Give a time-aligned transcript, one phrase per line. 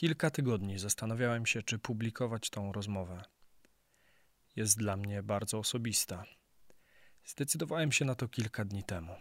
[0.00, 3.22] Kilka tygodni zastanawiałem się, czy publikować tą rozmowę.
[4.56, 6.24] Jest dla mnie bardzo osobista.
[7.24, 9.12] Zdecydowałem się na to kilka dni temu.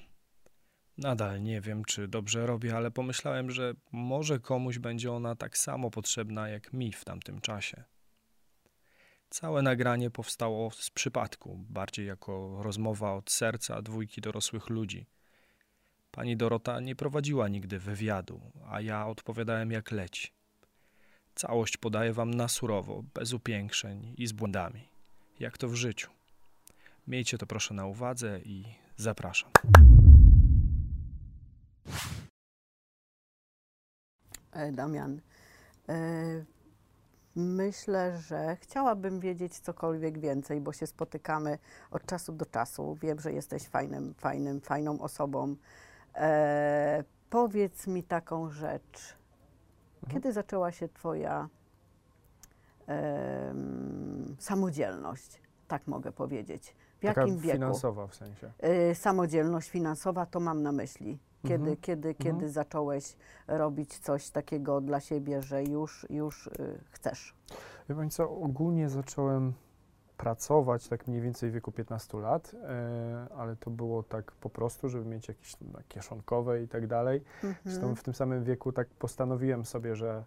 [0.98, 5.92] Nadal nie wiem, czy dobrze robię, ale pomyślałem, że może komuś będzie ona tak samo
[5.92, 7.84] potrzebna jak mi w tamtym czasie.
[9.30, 15.08] Całe nagranie powstało z przypadku, bardziej jako rozmowa od serca dwójki dorosłych ludzi.
[16.12, 20.39] Pani Dorota nie prowadziła nigdy wywiadu, a ja odpowiadałem jak leci.
[21.40, 24.90] Całość podaję wam na surowo, bez upiększeń i z błędami,
[25.40, 26.12] jak to w życiu.
[27.08, 28.66] Miejcie to proszę na uwadze i
[28.98, 29.52] zapraszam.
[34.52, 35.22] E, Damian,
[35.90, 35.96] e,
[37.36, 41.58] myślę, że chciałabym wiedzieć cokolwiek więcej, bo się spotykamy
[41.92, 42.98] od czasu do czasu.
[43.02, 45.56] Wiem, że jesteś fajnym, fajnym, fajną osobą.
[46.16, 49.19] E, powiedz mi taką rzecz.
[50.04, 50.14] Mhm.
[50.14, 51.50] Kiedy zaczęła się Twoja
[52.88, 55.42] em, samodzielność?
[55.68, 56.76] Tak mogę powiedzieć.
[56.98, 57.54] W Taka jakim wieku?
[57.56, 58.52] finansowa w sensie.
[58.92, 61.20] Y, samodzielność finansowa, to mam na myśli.
[61.44, 61.78] Kiedy, Mhm.
[61.78, 63.16] kiedy, kiedy zacząłeś
[63.48, 67.36] robić coś takiego dla siebie, że już, już y, chcesz?
[67.90, 69.54] Wie Pani co, ogólnie zacząłem
[70.20, 74.90] pracować tak mniej więcej w wieku 15 lat, e, ale to było tak po prostu,
[74.90, 75.56] żeby mieć jakieś
[75.88, 77.22] kieszonkowe i tak dalej.
[77.42, 77.96] Zresztą Mhm.
[77.96, 80.24] w tym samym wieku tak postanowiłem sobie, że,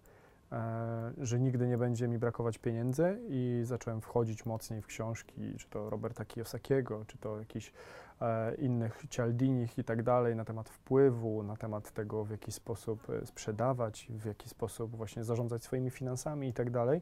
[0.53, 5.69] e, że nigdy nie będzie mi brakować pieniędzy i zacząłem wchodzić mocniej w książki, czy
[5.69, 7.73] to Roberta Kiyosakiego, czy to jakichś
[8.21, 13.07] e, innych Cialdinich i tak dalej, na temat wpływu, na temat tego, w jaki sposób
[13.25, 17.01] sprzedawać, w jaki sposób właśnie zarządzać swoimi finansami i tak dalej.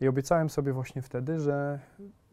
[0.00, 1.78] I obiecałem sobie właśnie wtedy, że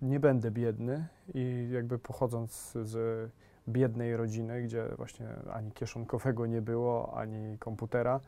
[0.02, 3.32] nie będę biedny i jakby pochodząc z
[3.68, 8.20] biednej rodziny, gdzie właśnie ani kieszonkowego nie było, ani komputera,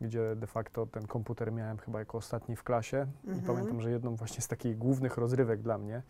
[0.00, 3.06] gdzie de facto ten komputer miałem chyba jako ostatni w klasie.
[3.24, 3.46] I Mhm.
[3.46, 6.02] pamiętam, że jedną właśnie z takich głównych rozrywek dla mnie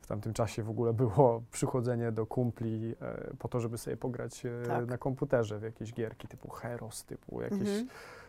[0.00, 4.46] w tamtym czasie w ogóle było przychodzenie do kumpli e, po to, żeby sobie pograć
[4.46, 4.86] e, Tak.
[4.86, 7.86] na komputerze w jakieś gierki typu Heros, typu jakieś Mhm.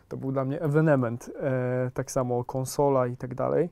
[0.08, 3.70] to był dla mnie ewenement, e, tak samo konsola i tak dalej.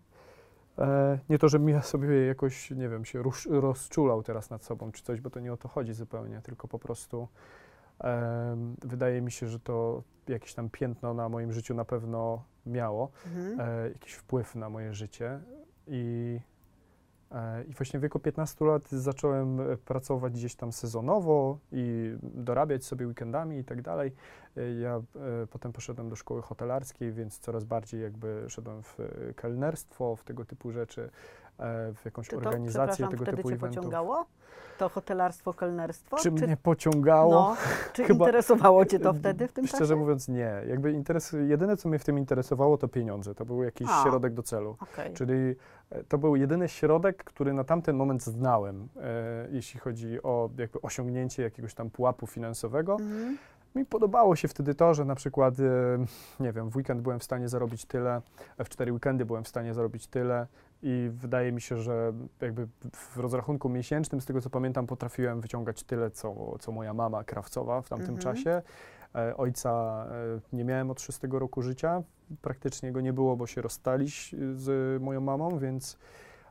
[0.78, 5.02] E, nie to, żebym ja sobie jakoś, nie wiem, się rozczulał teraz nad sobą czy
[5.02, 7.28] coś, bo to nie o to chodzi zupełnie, tylko po prostu
[8.84, 13.60] wydaje mi się, że to jakieś tam piętno na moim życiu na pewno miało, Mhm.
[13.60, 15.40] e, jakiś wpływ na moje życie
[15.86, 16.40] i
[17.68, 23.06] I właśnie w wieku 15 lat zacząłem e, pracować gdzieś tam sezonowo i dorabiać sobie
[23.06, 24.12] weekendami i tak dalej.
[24.56, 25.02] E, Ja e,
[25.50, 30.44] potem poszedłem do szkoły hotelarskiej, więc coraz bardziej jakby szedłem w e, kelnerstwo, w tego
[30.44, 31.45] typu rzeczy, e,
[31.94, 33.76] w jakąś Czy to, organizację tego typu Cię eventów.
[33.76, 34.26] pociągało?
[34.78, 36.16] To hotelarstwo, kelnerstwo?
[36.16, 37.30] Czy mnie pociągało?
[37.34, 37.56] no,
[37.92, 39.96] czy Chyba- interesowało Cię to wtedy w tym Szczerze czasie?
[39.96, 40.62] mówiąc nie.
[40.68, 43.34] Jakby interes, jedyne, co mnie w tym interesowało, to pieniądze.
[43.34, 44.02] To był jakiś A.
[44.02, 44.76] środek do celu.
[44.80, 45.14] Okej.
[45.14, 45.56] Czyli
[45.90, 50.80] e, to był jedyny środek, który na tamten moment znałem, e, jeśli chodzi o jakby
[50.80, 52.92] osiągnięcie jakiegoś tam pułapu finansowego.
[52.92, 53.38] Mhm.
[53.74, 55.62] Mi podobało się wtedy to, że na przykład, e,
[56.40, 58.20] nie wiem, w weekend byłem w stanie zarobić tyle,
[58.58, 60.46] e, w cztery weekendy byłem w stanie zarobić tyle
[60.82, 65.82] i wydaje mi się, że jakby w rozrachunku miesięcznym, z tego co pamiętam, potrafiłem wyciągać
[65.82, 68.22] tyle, co, co moja mama krawcowa w tamtym Mhm.
[68.36, 68.62] czasie.
[69.14, 69.70] E, Ojca
[70.10, 72.02] e, nie miałem od szóstego roku życia,
[72.42, 74.06] praktycznie go nie było, bo się rozstali
[74.54, 75.98] z moją mamą, więc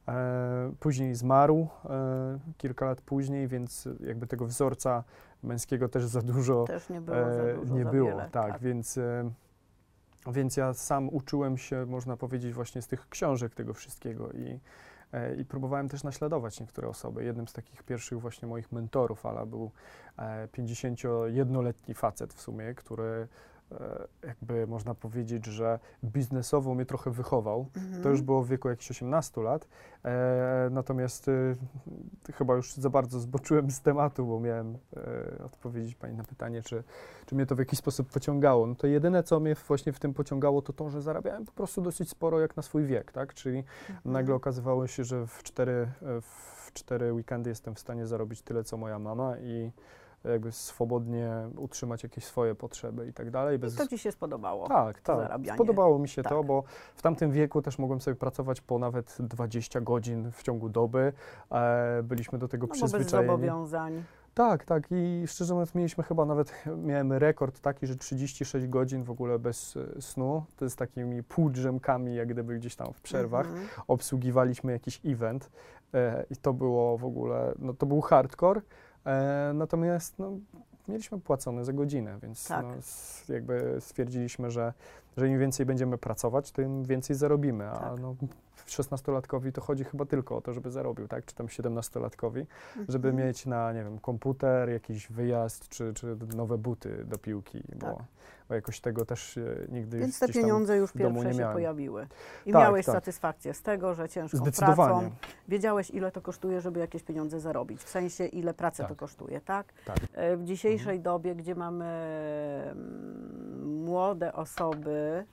[0.07, 5.03] e, później zmarł e, kilka lat później, więc jakby tego wzorca
[5.43, 8.09] męskiego też za dużo Też nie było za e, dużo, nie było.
[8.09, 8.29] wiele.
[8.31, 9.31] tak, Więc, e,
[10.31, 14.59] więc ja sam uczyłem się, można powiedzieć, właśnie z tych książek tego wszystkiego i,
[15.13, 17.23] e, i próbowałem też naśladować niektóre osoby.
[17.23, 19.71] Jednym z takich pierwszych właśnie moich mentorów, ale był
[20.17, 23.27] e, 51-letni facet w sumie, który e,
[24.23, 27.69] jakby można powiedzieć, że biznesowo mnie trochę wychował.
[27.75, 28.03] Mhm.
[28.03, 29.67] To już było w wieku jakichś 18 lat,
[30.05, 31.55] e, natomiast e,
[32.33, 34.77] chyba już za bardzo zboczyłem z tematu, bo miałem
[35.39, 36.83] e, odpowiedzieć Pani na pytanie, czy,
[37.25, 38.67] czy mnie to w jakiś sposób pociągało.
[38.67, 41.81] No to jedyne, co mnie właśnie w tym pociągało, to to, że zarabiałem po prostu
[41.81, 43.34] dosyć sporo jak na swój wiek, tak?
[43.34, 44.13] Czyli Mhm.
[44.13, 48.63] nagle okazywało się, że w cztery, e, w cztery weekendy jestem w stanie zarobić tyle,
[48.63, 49.72] co moja mama i
[50.31, 53.55] jakby swobodnie utrzymać jakieś swoje potrzeby i tak dalej.
[53.55, 54.67] I Bez, to Ci się spodobało.
[54.67, 55.22] tak, to tak.
[55.22, 55.57] zarabianie.
[55.57, 56.47] Spodobało mi się to, Tak.
[56.47, 56.63] bo
[56.95, 61.13] w tamtym wieku też mogłem sobie pracować po nawet 20 godzin w ciągu doby.
[61.51, 63.31] E, byliśmy do tego No bo bez przyzwyczajeni.
[63.31, 64.03] zobowiązań.
[64.33, 64.83] Tak, tak.
[64.91, 69.78] I szczerze mówiąc, mieliśmy chyba nawet, miałem rekord taki, że 36 godzin w ogóle bez
[69.97, 70.43] e, snu.
[70.57, 73.45] To jest takimi półdrzemkami, jak gdyby gdzieś tam w przerwach.
[73.47, 73.67] Mhm.
[73.87, 75.49] Obsługiwaliśmy jakiś event
[75.93, 78.61] e, i to było w ogóle, no to był hardcore.
[79.05, 80.31] E, natomiast no,
[80.87, 82.66] mieliśmy płacone za godzinę, więc Tak.
[82.66, 82.73] no,
[83.34, 84.73] jakby stwierdziliśmy, że
[85.17, 87.99] że im więcej będziemy pracować, tym więcej zarobimy, a Tak.
[88.02, 88.16] no,
[88.67, 91.26] 16-latkowi to chodzi chyba tylko o to, żeby zarobił, tak?
[91.26, 92.46] Czy tam 17-latkowi,
[92.90, 93.28] żeby Mhm.
[93.28, 97.96] mieć na, nie wiem, komputer, jakiś wyjazd, czy, czy nowe buty do piłki, bo, Tak.
[98.50, 102.08] bo jakoś tego też e, nigdy Więc te pieniądze już pierwsze się pojawiły.
[102.46, 102.96] I Tak, miałeś tak.
[102.96, 105.12] satysfakcję z tego, że ciężką pracą
[105.47, 107.84] wiedziałeś, ile to kosztuje, żeby jakieś pieniądze zarobić.
[107.84, 108.90] W sensie, ile pracy Tak.
[108.90, 109.73] to kosztuje, tak?
[109.85, 109.97] Tak.
[110.14, 111.85] E, W dzisiejszej dobie, gdzie mamy
[112.72, 115.26] mm, młode osoby,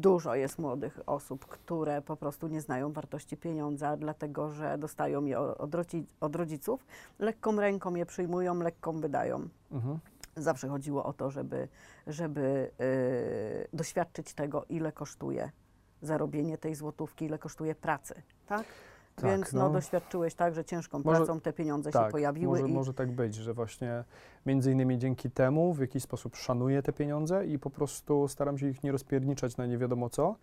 [0.00, 5.38] dużo jest młodych osób, które po prostu nie znają wartości pieniądza, dlatego że dostają je
[5.38, 6.86] od, roci- od rodziców,
[7.18, 9.48] lekką ręką je przyjmują, lekką wydają.
[9.72, 9.98] Mhm.
[10.36, 11.68] Zawsze chodziło o to, żeby,
[12.06, 15.50] żeby y, doświadczyć tego, ile kosztuje
[16.02, 18.64] zarobienie tej złotówki, ile kosztuje pracy, tak?
[19.16, 19.70] Tak, Więc no, no.
[19.70, 23.12] doświadczyłeś tak, że ciężką Może- pracą te pieniądze się Tak, pojawiły może, i może tak
[23.12, 24.04] być, że właśnie
[24.46, 28.68] między innymi dzięki temu w jakiś sposób szanuję te pieniądze i po prostu staram się
[28.68, 30.36] ich nie rozpierniczać na nie wiadomo co.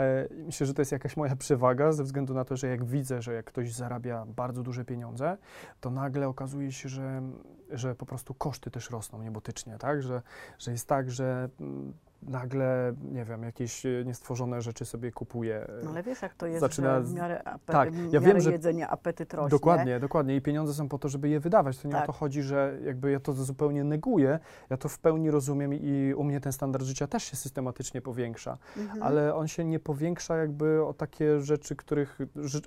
[0.00, 3.22] E, myślę, że to jest jakaś moja przewaga ze względu na to, że jak widzę,
[3.22, 5.36] że jak ktoś zarabia bardzo duże pieniądze,
[5.80, 7.22] to nagle okazuje się, że,
[7.70, 10.02] że po prostu koszty też rosną niebotycznie, tak?
[10.02, 10.22] Że,
[10.58, 15.66] że jest tak, że mm, nagle, nie wiem, jakieś e, niestworzone rzeczy sobie kupuje.
[15.84, 18.40] No ale wiesz, jak to jest, Zaczyna w miarę, ape- tak, w ja miarę wiem,
[18.42, 19.50] że- jedzenia apetyt rośnie.
[19.50, 20.36] Dokładnie, dokładnie.
[20.36, 21.78] I pieniądze są po to, żeby je wydawać.
[21.78, 22.02] To nie Tak.
[22.04, 24.38] o to chodzi, że jakby ja to zupełnie neguję.
[24.70, 28.58] Ja to w pełni rozumiem i u mnie ten standard życia też się systematycznie powiększa.
[28.76, 29.02] Mhm.
[29.02, 32.18] Ale on się nie powiększa jakby o takie rzeczy, których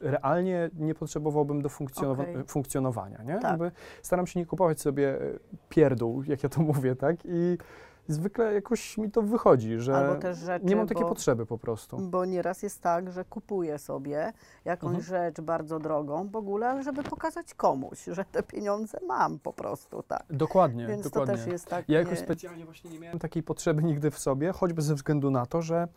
[0.02, 2.44] realnie nie potrzebowałbym do funkcjonowa- Okej.
[2.48, 3.24] funkcjonowania.
[3.24, 3.34] Nie?
[3.40, 3.44] Tak.
[3.52, 3.72] Jakby
[4.02, 7.16] staram się nie kupować sobie e, pierdół, jak ja to mówię, tak?
[7.26, 7.58] I
[8.14, 11.98] zwykle jakoś mi to wychodzi, że rzeczy, nie mam takiej bo, potrzeby po prostu.
[11.98, 14.34] Bo nieraz jest tak, że kupuję sobie
[14.66, 15.04] jakąś Mhm.
[15.04, 20.24] rzecz bardzo drogą w ogóle, żeby pokazać komuś, że te pieniądze mam po prostu, tak.
[20.30, 21.34] Dokładnie, Więc dokładnie.
[21.34, 21.90] to też jest tak.
[21.90, 25.32] Ja jakoś nie- specjalnie właśnie nie miałem takiej potrzeby nigdy w sobie, choćby ze względu
[25.32, 25.88] na to, że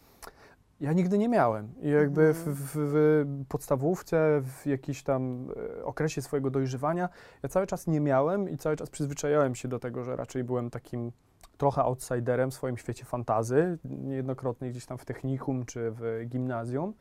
[0.80, 1.68] ja nigdy nie miałem.
[1.80, 2.56] I jakby w, Mhm.
[2.56, 5.48] w, w podstawówce, w jakimś tam
[5.80, 7.08] e, okresie swojego dojrzewania,
[7.42, 10.70] ja cały czas nie miałem i cały czas przyzwyczajałem się do tego, że raczej byłem
[10.70, 11.12] takim
[11.62, 16.94] trochę outsiderem w swoim świecie fantazy, niejednokrotnie gdzieś tam w technikum czy w gimnazjum.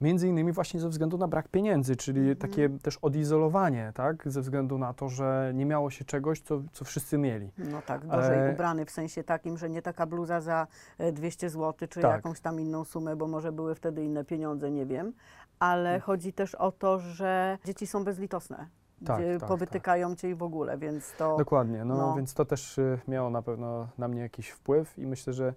[0.00, 2.36] Między innymi właśnie ze względu na brak pieniędzy, czyli Mhm.
[2.36, 4.22] takie też odizolowanie, tak?
[4.28, 7.50] Ze względu na to, że nie miało się czegoś, co, co wszyscy mieli.
[7.58, 10.66] No tak, gorzej Ale- ubrany w sensie takim, że nie taka bluza za
[10.98, 12.10] e, 200 zł, czy Tak.
[12.12, 15.12] jakąś tam inną sumę, bo może były wtedy inne pieniądze, nie wiem.
[15.58, 16.00] Ale Mm.
[16.00, 18.66] chodzi też o to, że dzieci są bezlitosne.
[19.06, 21.36] Tak, tak, powytykają cię i w ogóle, więc to.
[21.36, 22.14] Dokładnie, no, no.
[22.16, 25.54] więc to też y, miało na pewno na mnie jakiś wpływ i myślę, że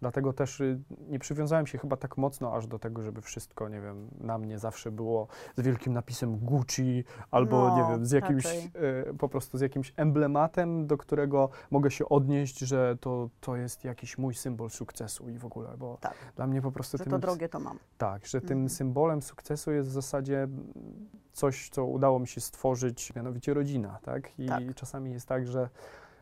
[0.00, 0.78] dlatego też y,
[1.08, 4.58] nie przywiązałem się chyba tak mocno aż do tego, żeby wszystko, nie wiem, na mnie
[4.58, 8.70] zawsze było z wielkim napisem Gucci albo, No, nie wiem, z jakimś, y,
[9.18, 14.18] po prostu z jakimś emblematem, do którego mogę się odnieść, że to, to jest jakiś
[14.18, 16.14] mój symbol sukcesu i w ogóle, bo Tak.
[16.36, 17.78] dla mnie po prostu Że tym to drogie to mam.
[17.98, 18.68] tak, że tym Mhm.
[18.68, 20.48] symbolem sukcesu jest w zasadzie
[21.32, 24.38] coś, co udało mi się stworzyć, mianowicie rodzina, tak?
[24.38, 24.62] I Tak.
[24.74, 25.68] czasami jest tak, że,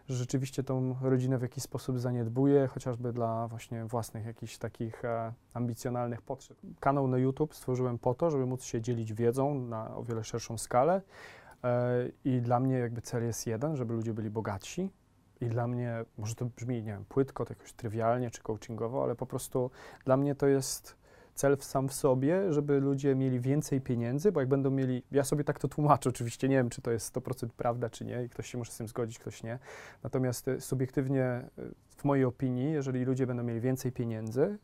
[0.08, 5.32] że rzeczywiście tą rodzinę w jakiś sposób zaniedbuję, chociażby dla właśnie własnych jakichś takich e,
[5.54, 6.56] ambicjonalnych potrzeb.
[6.80, 10.58] Kanał na YouTube stworzyłem po to, żeby móc się dzielić wiedzą na o wiele szerszą
[10.58, 11.02] skalę
[11.64, 14.90] e, i dla mnie jakby cel jest jeden, żeby ludzie byli bogatsi.
[15.40, 19.14] I dla mnie, może to brzmi, nie wiem, płytko, to jakoś trywialnie czy coachingowo, ale
[19.14, 19.70] po prostu
[20.04, 20.96] dla mnie to jest
[21.34, 25.44] cel sam w sobie, żeby ludzie mieli więcej pieniędzy, bo jak będą mieli, ja sobie
[25.44, 28.50] tak to tłumaczę, oczywiście nie wiem, czy to jest 100% prawda, czy nie, i ktoś
[28.50, 29.58] się może z tym zgodzić, ktoś nie.
[30.02, 31.48] Natomiast e, subiektywnie, e,
[31.96, 34.58] w mojej opinii, jeżeli ludzie będą mieli więcej pieniędzy,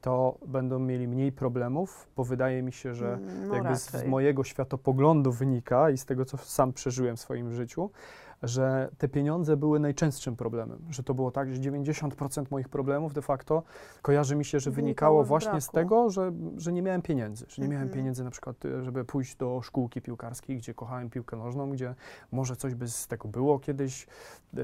[0.00, 3.18] to będą mieli mniej problemów, bo wydaje mi się, że
[3.48, 7.52] no jakby z, z mojego światopoglądu wynika i z tego, co sam przeżyłem w swoim
[7.52, 7.90] życiu,
[8.42, 10.78] że te pieniądze były najczęstszym problemem.
[10.90, 13.62] Że to było tak, że 90% moich problemów de facto
[14.02, 15.74] kojarzy mi się, że Wynikało wynikało z właśnie z braku.
[15.88, 17.46] tego, że, że nie miałem pieniędzy.
[17.48, 17.98] Że nie miałem Mhm.
[17.98, 21.94] pieniędzy na przykład, żeby pójść do szkółki piłkarskiej, gdzie kochałem piłkę nożną, gdzie
[22.32, 24.06] może coś by z tego było kiedyś.
[24.56, 24.58] E,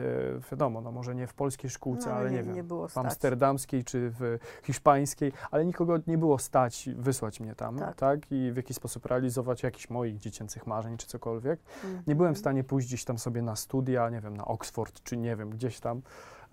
[0.50, 2.98] wiadomo, no może nie w polskiej szkółce, No, ale nie, nie, wiem nie było w
[2.98, 7.96] amsterdamskiej czy w hiszpańskiej, ale nikogo nie było stać wysłać mnie tam, tak.
[7.96, 8.20] Tak.
[8.32, 11.60] I w jakiś sposób realizować jakichś moich dziecięcych marzeń czy cokolwiek.
[11.84, 12.02] Mhm.
[12.06, 13.69] Nie byłem w stanie pójść gdzieś tam sobie na studia,
[14.10, 16.02] nie wiem, na Oxford czy nie wiem, gdzieś tam,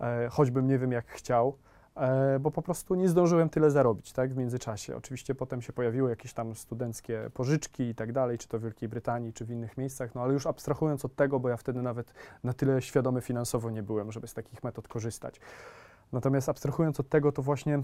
[0.00, 1.56] e, choćbym nie wiem jak chciał.
[1.98, 4.96] E, bo po prostu nie zdążyłem tyle zarobić, tak, w międzyczasie.
[4.96, 8.88] Oczywiście potem się pojawiły jakieś tam studenckie pożyczki i tak dalej, czy to w Wielkiej
[8.88, 12.14] Brytanii, czy w innych miejscach, no ale już abstrahując od tego, bo ja wtedy nawet
[12.44, 15.40] na tyle świadomy finansowo nie byłem, żeby z takich metod korzystać.
[16.12, 17.82] Natomiast abstrahując od tego, to właśnie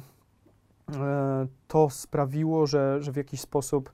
[0.95, 3.93] e, to sprawiło, że, że w jakiś sposób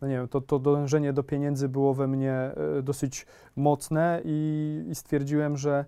[0.00, 3.26] no nie wiem, to, to dążenie do pieniędzy było we mnie e, dosyć
[3.56, 5.84] mocne i, i stwierdziłem, że,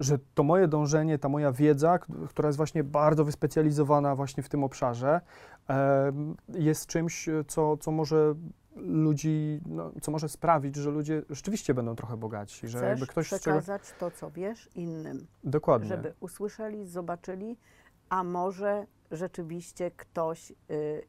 [0.00, 1.98] że to moje dążenie, ta moja wiedza,
[2.28, 5.20] która jest właśnie bardzo wyspecjalizowana właśnie w tym obszarze,
[5.68, 8.34] em, jest czymś, e, co, co może
[8.76, 13.26] ludzi, no, co może sprawić, że ludzie rzeczywiście będą trochę bogatsi, że Chcesz jakby ktoś
[13.26, 13.40] z czego...
[13.40, 15.88] przekazać to, co wiesz, innym, Dokładnie.
[15.88, 17.56] żeby usłyszeli, zobaczyli,
[18.08, 20.54] a może rzeczywiście ktoś y,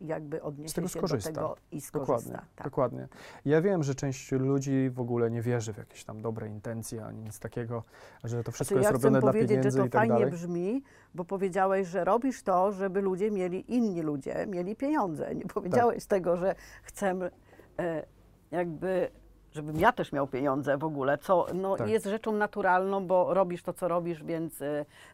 [0.02, 1.32] jakby odniesie tego się skorzysta.
[1.32, 2.14] do tego i skorzysta.
[2.16, 2.66] Dokładnie, Tak.
[2.68, 3.08] dokładnie.
[3.46, 7.22] Ja wiem, że część ludzi w ogóle nie wierzy w jakieś tam dobre intencje, ani
[7.22, 7.84] nic takiego,
[8.24, 10.00] że to wszystko Znaczy, jest ja chcę robione dla powiedzieć, pieniędzy że to i tak
[10.02, 10.32] fajnie dalej.
[10.32, 10.84] brzmi,
[11.16, 15.36] bo powiedziałeś, że robisz to, żeby ludzie mieli, inni ludzie mieli pieniądze.
[15.36, 17.32] Nie powiedziałeś tego, że chcemy
[17.80, 18.06] e,
[18.52, 19.12] jakby,
[19.54, 21.90] żebym ja też miał pieniądze w ogóle, co no, Tak.
[21.90, 24.62] jest rzeczą naturalną, bo robisz to, co robisz, więc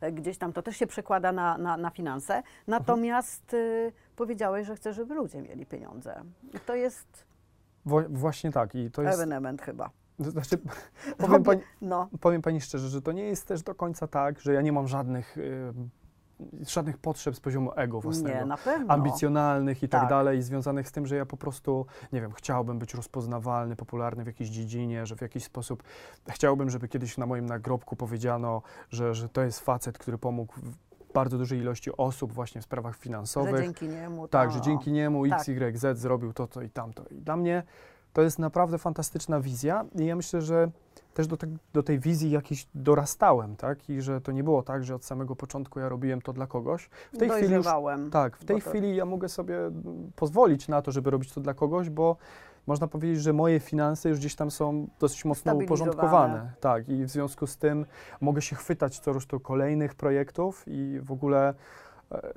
[0.01, 2.43] e, gdzieś tam to też się przekłada na, na, na finanse.
[2.67, 6.21] Natomiast e, powiedziałeś, że chcesz, żeby ludzie mieli pieniądze.
[6.53, 7.25] I to jest
[7.85, 9.89] Wo- właśnie tak i to jest, ewenement chyba.
[10.19, 10.57] znaczy,
[11.17, 14.53] powiem pani, No, powiem pani szczerze, że to nie jest też do końca tak, że
[14.53, 15.73] ja nie mam żadnych, y,
[16.67, 18.39] żadnych potrzeb z poziomu ego własnego.
[18.39, 18.93] nie, na pewno.
[18.93, 20.09] ambicjonalnych i tak, Tak.
[20.09, 24.27] dalej, związanych z tym, że ja po prostu, nie wiem, chciałbym być rozpoznawalny, popularny w
[24.27, 25.83] jakiejś dziedzinie, że w jakiś sposób
[26.29, 30.73] chciałbym, żeby kiedyś na moim nagrobku powiedziano, że, że to jest facet, który pomógł w
[31.13, 33.63] bardzo dużej ilości osób właśnie w sprawach Że finansowych.
[33.65, 34.27] dzięki niemu.
[34.27, 35.39] Tak, to- że dzięki niemu Tak.
[35.39, 37.03] X, Y, Z zrobił to, to i tamto.
[37.11, 37.63] I dla mnie
[38.19, 40.71] to jest naprawdę fantastyczna wizja i ja myślę, że
[41.13, 43.89] też do, te, do tej wizji jakiś dorastałem, tak?
[43.89, 46.89] I że to nie było tak, że od samego początku ja robiłem to dla kogoś.
[47.13, 47.65] W tej chwili już
[48.11, 49.57] tak, w tej to- chwili ja mogę sobie
[50.15, 52.15] pozwolić na to, żeby robić to dla kogoś, bo
[52.67, 56.51] można powiedzieć, że moje finanse już gdzieś tam są dosyć mocno uporządkowane.
[56.59, 57.85] Tak, i w związku z tym
[58.21, 61.53] mogę się chwytać co rusz to kolejnych projektów i w ogóle
[62.11, 62.33] e,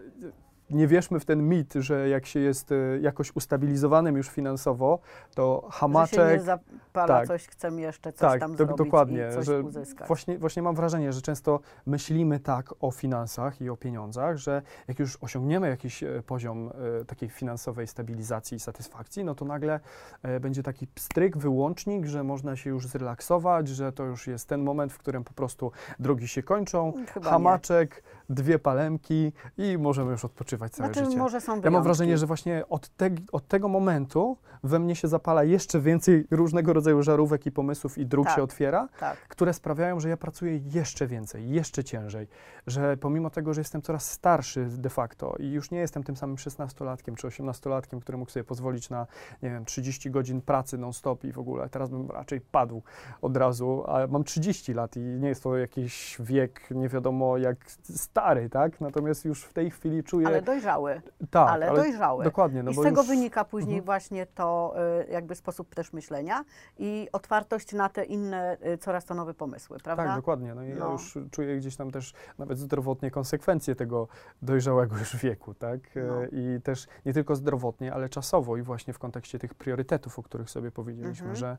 [0.71, 4.99] nie wierzmy w ten mit, że jak się jest e, jakoś ustabilizowanym już finansowo,
[5.35, 6.39] to Że się hamaczek...
[6.39, 7.27] nie zapala tak.
[7.27, 10.09] coś, chcemy jeszcze coś Tak, tam do- dokładnie, i coś że uzyskać.
[10.09, 14.99] Właśnie, właśnie mam wrażenie, że często myślimy tak o finansach i o pieniądzach, że jak
[14.99, 19.81] już osiągniemy jakiś e, poziom e, takiej finansowej stabilizacji i satysfakcji, no to nagle
[20.23, 24.63] e, będzie taki pstryk, wyłącznik, że można się już zrelaksować, że to już jest ten
[24.63, 28.03] moment, w którym po prostu drogi się kończą, Chyba hamaczek,
[28.35, 31.19] dwie palemki i możemy już odpoczywać całe Znaczy, życie.
[31.19, 35.09] może są Ja mam wrażenie, że właśnie od, te, od tego momentu we mnie się
[35.09, 38.37] zapala jeszcze więcej różnego rodzaju żarówek i pomysłów i dróg Tak.
[38.37, 39.19] się otwiera, Tak.
[39.29, 42.29] które sprawiają, że ja pracuję jeszcze więcej, jeszcze ciężej,
[42.67, 46.37] że pomimo tego, że jestem coraz starszy de facto i już nie jestem tym samym
[46.37, 49.07] 16-latkiem czy 18-latkiem, który mógł sobie pozwolić na,
[49.43, 52.83] nie wiem, 30 godzin pracy non-stop i w ogóle, teraz bym raczej padł
[53.23, 57.57] od razu, a mam 30 lat i nie jest to jakiś wiek nie wiadomo jak
[57.83, 58.81] stary, tak?
[58.81, 60.27] Natomiast już w tej chwili czuję...
[60.27, 62.25] Ale dojrzały, tak, ale, dojrzały.
[62.25, 63.09] Dokładnie, no I z tego już...
[63.11, 63.85] wynika później Mhm.
[63.85, 64.75] właśnie to
[65.09, 66.45] y, jakby sposób też myślenia
[66.79, 70.05] i otwartość na te inne, y, coraz to nowe pomysły, prawda?
[70.05, 70.55] Tak, dokładnie.
[70.55, 70.93] No i ja No.
[70.93, 74.09] już czuję gdzieś tam też nawet zdrowotnie konsekwencje tego
[74.43, 75.81] dojrzałego już wieku, tak?
[75.97, 76.23] E, No.
[76.33, 80.51] I też nie tylko zdrowotnie, ale czasowo i właśnie w kontekście tych priorytetów, o których
[80.51, 81.37] sobie powiedzieliśmy, Mhm.
[81.37, 81.57] że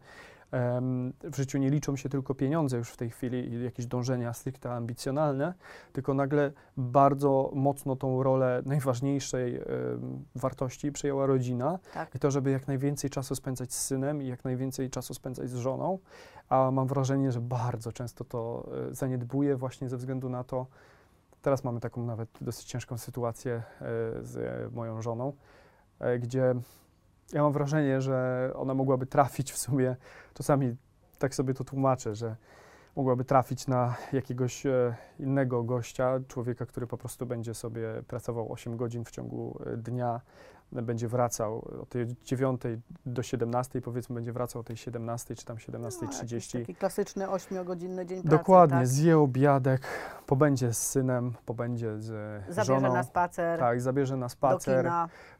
[1.23, 4.71] w życiu nie liczą się tylko pieniądze już w tej chwili i jakieś dążenia stricte
[4.71, 5.53] ambicjonalne,
[5.93, 9.61] tylko nagle bardzo mocno tą rolę najważniejszej
[10.35, 12.15] wartości przejęła rodzina Tak.
[12.15, 15.55] i to, żeby jak najwięcej czasu spędzać z synem i jak najwięcej czasu spędzać z
[15.55, 15.99] żoną,
[16.49, 20.67] a mam wrażenie, że bardzo często to e, zaniedbuję właśnie ze względu na to,
[21.41, 23.63] teraz mamy taką nawet dosyć ciężką sytuację e,
[24.21, 25.33] z e, moją żoną,
[26.19, 26.55] gdzie
[27.33, 29.95] ja mam wrażenie, że ona mogłaby trafić w sumie,
[30.33, 30.75] czasami
[31.19, 32.35] tak sobie to tłumaczę, że
[32.95, 38.77] mogłaby trafić na jakiegoś e, innego gościa, człowieka, który po prostu będzie sobie pracował 8
[38.77, 40.21] godzin w ciągu e, dnia,
[40.81, 42.61] będzie wracał od tej 9
[43.05, 46.59] do 17, powiedzmy, będzie wracał o tej 17 czy tam No, jakiś 17.30.
[46.59, 48.37] taki klasyczny ośmiogodzinny dzień pracy.
[48.37, 48.87] Dokładnie, tak?
[48.87, 49.81] zje obiadek,
[50.25, 52.05] pobędzie z synem, pobędzie z
[52.45, 52.93] Zabierze żoną.
[52.93, 54.89] na spacer, Tak, zabierze na spacer.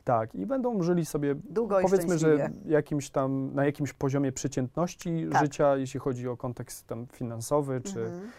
[0.04, 5.42] Tak, i będą żyli sobie, długo powiedzmy, że jakimś tam, na jakimś poziomie przeciętności Tak.
[5.42, 8.30] życia, jeśli chodzi o kontekst tam finansowy, czy, Mhm.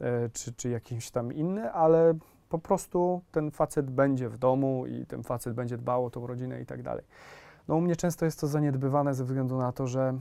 [0.00, 2.14] e, czy, czy jakiś tam inny, ale
[2.52, 6.60] po prostu ten facet będzie w domu i ten facet będzie dbał o tą rodzinę
[6.60, 7.04] i tak dalej.
[7.68, 10.18] No u mnie często jest to zaniedbywane ze względu na to, że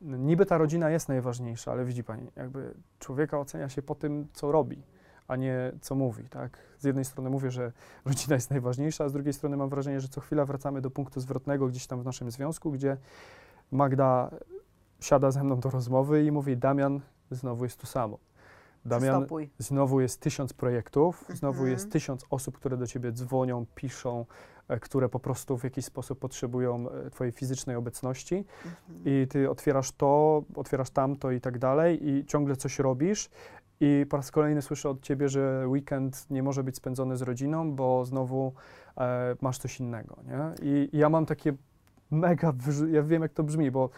[0.00, 4.52] niby ta rodzina jest najważniejsza, ale widzi Pani, jakby człowieka ocenia się po tym, co
[4.52, 4.82] robi,
[5.28, 6.58] a nie co mówi, tak?
[6.78, 7.72] Z jednej strony mówię, że
[8.04, 11.20] rodzina jest najważniejsza, a z drugiej strony mam wrażenie, że co chwila wracamy do punktu
[11.20, 12.96] zwrotnego gdzieś tam w naszym związku, gdzie
[13.70, 14.30] Magda
[15.00, 18.18] siada ze mną do rozmowy i mówi, Damian, znowu jest to samo.
[18.84, 19.50] Damian, Przystopuj.
[19.58, 21.70] znowu jest tysiąc projektów, znowu Mhm.
[21.72, 24.26] jest tysiąc osób, które do ciebie dzwonią, piszą,
[24.68, 29.02] e, które po prostu w jakiś sposób potrzebują e, twojej fizycznej obecności Mhm.
[29.04, 33.30] i ty otwierasz to, otwierasz tamto i tak dalej i ciągle coś robisz
[33.80, 37.72] i po raz kolejny słyszę od ciebie, że weekend nie może być spędzony z rodziną,
[37.72, 38.52] bo znowu
[38.96, 40.68] e, masz coś innego, nie?
[40.70, 41.52] I, I ja mam takie
[42.10, 42.52] mega,
[42.90, 43.90] ja wiem jak to brzmi, bo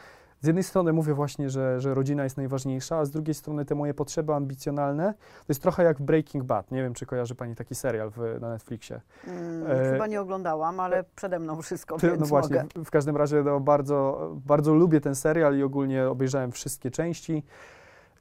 [0.42, 3.75] z jednej strony mówię właśnie, że, że rodzina jest najważniejsza, a z drugiej strony te
[3.75, 6.70] moje potrzeby ambicjonalne to jest trochę jak Breaking Bad.
[6.70, 9.00] Nie wiem, czy kojarzy Pani taki serial w, na Netflixie.
[9.26, 12.84] Mm, E, chyba nie oglądałam, ale przede mną wszystko, Ty, więc no właśnie, mogę.
[12.84, 17.42] w, w każdym razie no, bardzo, bardzo lubię ten serial i ogólnie obejrzałem wszystkie części.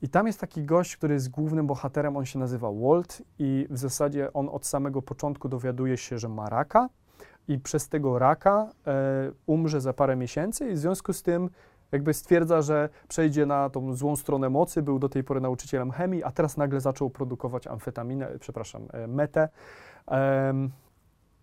[0.01, 3.77] I tam jest taki gość, który jest głównym bohaterem, on się nazywa Walt i w
[3.77, 6.89] zasadzie on od samego początku dowiaduje się, że ma raka
[7.47, 11.49] i przez tego raka e, umrze za parę miesięcy i w związku z tym
[11.91, 16.23] jakby stwierdza, że przejdzie na tą złą stronę mocy, był do tej pory nauczycielem chemii,
[16.23, 19.49] a teraz nagle zaczął produkować amfetaminę, przepraszam, e, metę,
[20.07, 20.71] em,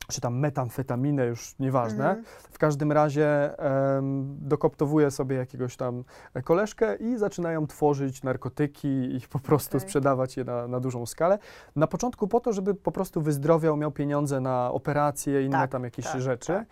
[0.09, 2.09] czy tam metamfetaminę, już nieważne.
[2.09, 2.25] Mhm.
[2.51, 6.05] W każdym razie em, dokoptowuje sobie jakiegoś tam
[6.45, 9.89] koleżkę i zaczynają tworzyć narkotyki i po prostu Okej.
[9.89, 11.39] sprzedawać je na, na dużą skalę.
[11.77, 15.85] Na początku po to, żeby po prostu wyzdrowiał, miał pieniądze na operacje, inne Tak, tam
[15.85, 16.53] jakieś tak, rzeczy.
[16.53, 16.67] tak.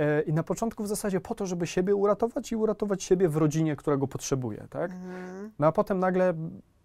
[0.00, 3.36] E, I na początku w zasadzie po to, żeby siebie uratować i uratować siebie w
[3.36, 4.90] rodzinie, która go potrzebuje, tak?
[4.90, 5.50] Mhm.
[5.58, 6.34] No a potem nagle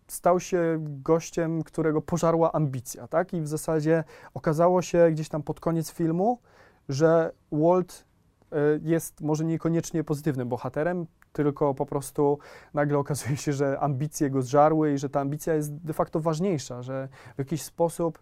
[0.07, 3.33] stał się gościem, którego pożarła ambicja, tak?
[3.33, 4.03] I w zasadzie
[4.33, 6.39] okazało się gdzieś tam pod koniec filmu,
[6.89, 8.05] że Walt
[8.51, 12.39] e, jest może niekoniecznie pozytywnym bohaterem, tylko po prostu
[12.73, 16.81] nagle okazuje się, że ambicje go zżarły i że ta ambicja jest de facto ważniejsza,
[16.81, 18.19] że w jakiś sposób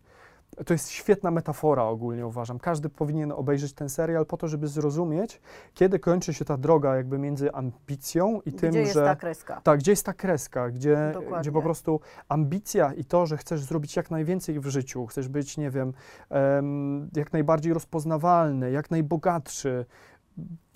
[0.66, 2.60] to jest świetna metafora ogólnie uważam.
[2.60, 5.42] Każdy powinien obejrzeć ten serial po to, żeby zrozumieć,
[5.74, 9.62] kiedy kończy się ta droga jakby między ambicją i tym, Gdzie jest że ta kreska?
[9.64, 11.40] tak, gdzie jest ta kreska, gdzie, Dokładnie.
[11.40, 15.58] gdzie po prostu ambicja i to, że chcesz zrobić jak najwięcej w życiu, chcesz być,
[15.58, 15.94] nie wiem,
[16.30, 19.86] em, jak najbardziej rozpoznawalny, jak najbogatszy,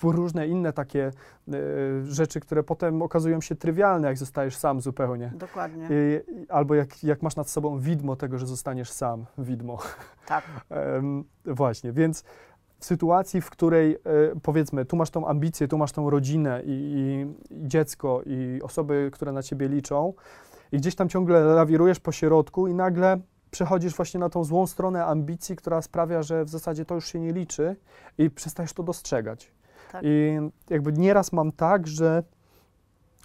[0.03, 1.11] różne inne takie e,
[2.03, 5.31] rzeczy, które potem okazują się trywialne, jak zostajesz sam zupełnie.
[5.35, 5.87] Dokładnie.
[5.89, 9.77] I- albo jak, jak masz nad sobą widmo tego, że zostaniesz sam, widmo.
[10.27, 10.43] Tak.
[11.45, 12.23] Właśnie, więc
[12.79, 13.99] w sytuacji, w której e,
[14.43, 19.09] powiedzmy, tu masz tą ambicję, tu masz tą rodzinę i, i, i dziecko i osoby,
[19.13, 20.13] które na ciebie liczą
[20.71, 23.17] i gdzieś tam ciągle lawirujesz po środku i nagle
[23.51, 27.19] przechodzisz właśnie na tą złą stronę ambicji, która sprawia, że w zasadzie to już się
[27.19, 27.75] nie liczy
[28.17, 29.51] i przestajesz to dostrzegać.
[29.91, 30.01] Tak.
[30.05, 30.37] I
[30.69, 32.23] jakby nieraz mam tak, że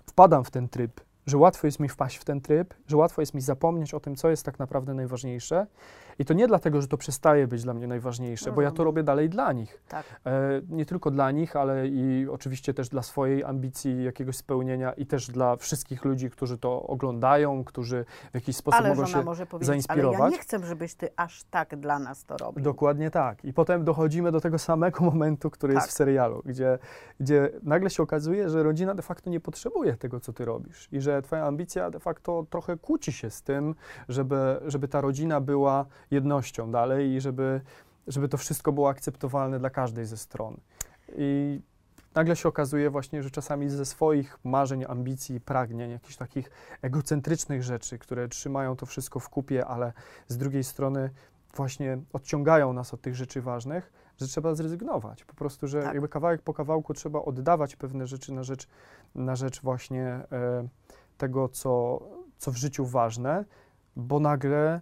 [0.07, 3.35] wpadam w ten tryb, że łatwo jest mi wpaść w ten tryb, że łatwo jest
[3.35, 5.67] mi zapomnieć o tym, co jest tak naprawdę najważniejsze.
[6.19, 8.85] I to nie dlatego, że to przestaje być dla mnie najważniejsze, bo ja to Mhm.
[8.87, 9.83] robię dalej dla nich.
[9.89, 10.05] Tak.
[10.27, 15.07] E, nie tylko dla nich, ale i oczywiście też dla swojej ambicji, jakiegoś spełnienia i
[15.07, 19.47] też dla wszystkich ludzi, którzy to oglądają, którzy w jakiś sposób Ale mogą się może
[19.47, 20.33] powiedzieć, ale ja zainspirować.
[20.33, 22.65] nie chcę, żebyś ty aż tak dla nas to robił.
[22.65, 23.45] Dokładnie tak.
[23.45, 25.91] I potem dochodzimy do tego samego momentu, który jest Tak.
[25.91, 26.79] w serialu, gdzie,
[27.21, 30.89] gdzie nagle się okazuje, że rodzina de facto nie potrzebuje tego, co ty robisz.
[30.93, 33.75] I że twoja ambicja de facto trochę kłóci się z tym,
[34.09, 37.61] żeby, żeby ta rodzina była jednością dalej i żeby,
[38.07, 40.57] żeby to wszystko było akceptowalne dla każdej ze stron.
[41.17, 41.61] I
[42.15, 46.51] nagle się okazuje właśnie, że czasami ze swoich marzeń, ambicji, pragnień, jakichś takich
[46.83, 49.93] egocentrycznych rzeczy, które trzymają to wszystko w kupie, ale
[50.29, 51.11] z drugiej strony
[51.57, 55.25] właśnie odciągają nas od tych rzeczy ważnych, że trzeba zrezygnować.
[55.25, 55.93] Po prostu, że Tak.
[55.95, 58.69] jakby kawałek po kawałku trzeba oddawać pewne rzeczy na rzecz,
[59.15, 60.69] na rzecz właśnie e,
[61.19, 62.03] tego, co,
[62.39, 63.45] co w życiu ważne,
[63.97, 64.81] bo nagle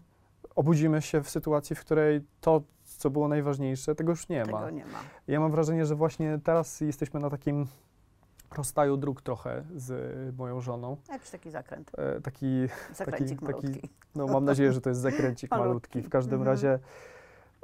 [0.57, 4.47] obudzimy się w sytuacji, w której to, co było najważniejsze, tego już nie ma.
[4.47, 4.99] Tego nie ma.
[5.29, 7.67] Ja mam wrażenie, że właśnie teraz jesteśmy na takim
[8.57, 10.97] rozstaju dróg trochę z moją żoną.
[11.09, 11.91] Jakiś taki zakręt.
[11.99, 12.47] E, taki
[12.95, 13.89] Zakręcik taki- malutki.
[14.15, 15.69] no, mam nadzieję, że to jest zakręcik malutki.
[15.69, 16.03] Malutki.
[16.03, 16.49] W każdym Mhm.
[16.55, 16.79] razie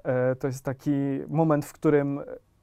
[0.05, 0.91] e, to jest taki
[1.29, 2.21] moment, w którym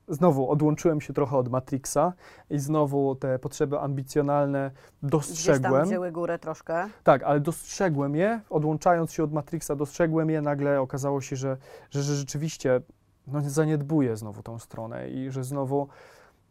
[0.08, 2.14] znowu odłączyłem się trochę od Matrixa
[2.50, 5.74] i znowu te potrzeby ambicjonalne Gdzieś dostrzegłem.
[5.74, 6.90] tam wzięły górę troszkę.
[7.04, 11.58] Tak, ale dostrzegłem je, odłączając się od Matrixa, dostrzegłem je, nagle okazało się, że,
[11.92, 12.82] że, że rzeczywiście
[13.28, 15.88] no, zaniedbuję znowu tą stronę i że znowu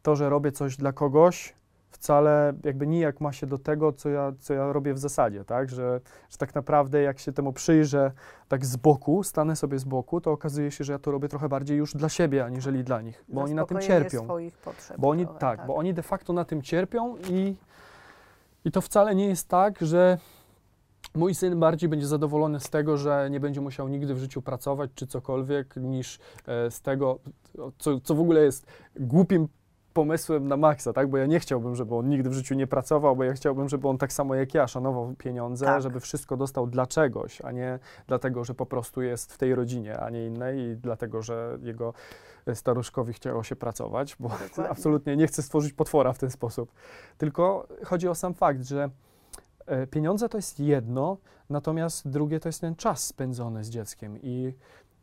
[0.02, 1.54] to, że robię coś dla kogoś,
[2.02, 5.68] wcale jakby nijak ma się do tego, co ja, co ja robię w zasadzie, tak?
[5.68, 8.12] Że, że tak naprawdę jak się temu przyjrzę
[8.48, 11.48] tak z boku, stanę sobie z boku, to okazuje się, że ja to robię trochę
[11.48, 14.24] bardziej już dla siebie, aniżeli dla nich, bo oni na tym cierpią.
[14.24, 14.96] swoich potrzeb.
[14.98, 17.56] Bo oni, trochę, tak, bo oni de facto na tym cierpią i,
[18.64, 20.18] i to wcale nie jest tak, że
[21.14, 24.90] mój syn bardziej będzie zadowolony z tego, że nie będzie musiał nigdy w życiu pracować
[24.94, 27.18] czy cokolwiek, niż e, z tego,
[27.78, 29.48] co, co w ogóle jest głupim
[29.94, 31.08] pomysłem na maksa, tak?
[31.10, 33.88] Bo ja nie chciałbym, żeby on nigdy w życiu nie pracował, bo ja chciałbym, żeby
[33.88, 35.82] on tak samo jak ja szanował pieniądze, Tak.
[35.82, 40.00] żeby wszystko dostał dla czegoś, a nie dlatego, że po prostu jest w tej rodzinie,
[40.00, 41.94] a nie innej i dlatego, że jego
[42.54, 44.68] staruszkowi chciało się pracować, bo Dokładnie.
[44.74, 46.72] absolutnie nie chcę stworzyć potwora w ten sposób.
[47.18, 48.90] Tylko chodzi o sam fakt, że
[49.66, 51.16] e, pieniądze to jest jedno,
[51.50, 54.54] natomiast drugie to jest ten czas spędzony z dzieckiem i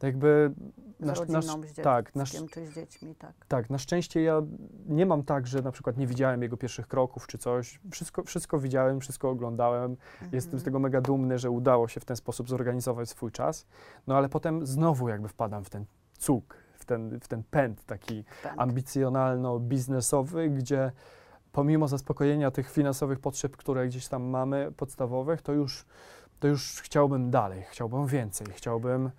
[0.03, 0.51] jakby
[0.99, 3.33] z dzieckiem tak, nasz- czy z dziećmi, tak.
[3.47, 4.41] tak, na szczęście ja
[4.85, 7.79] nie mam tak, że na przykład nie widziałem jego pierwszych kroków czy coś.
[7.91, 9.91] Wszystko, wszystko widziałem, wszystko oglądałem.
[10.21, 10.59] Jestem Mhm.
[10.59, 13.65] z tego mega dumny, że udało się w ten sposób zorganizować swój czas.
[14.07, 15.85] No ale potem znowu jakby wpadam w ten
[16.17, 18.57] cuk, w ten, w ten pęd taki Tak.
[18.57, 20.91] ambicjonalno-biznesowy, gdzie
[21.51, 25.85] pomimo zaspokojenia tych finansowych potrzeb, które gdzieś tam mamy, podstawowych, to już,
[26.39, 29.11] to już chciałbym dalej, chciałbym więcej, chciałbym.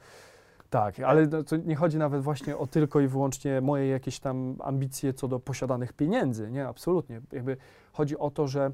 [0.71, 4.57] Tak, ale no, to nie chodzi nawet właśnie o tylko i wyłącznie moje jakieś tam
[4.61, 6.51] ambicje co do posiadanych pieniędzy.
[6.51, 7.21] Nie, absolutnie.
[7.33, 7.57] Jakby
[7.93, 8.71] chodzi o to, że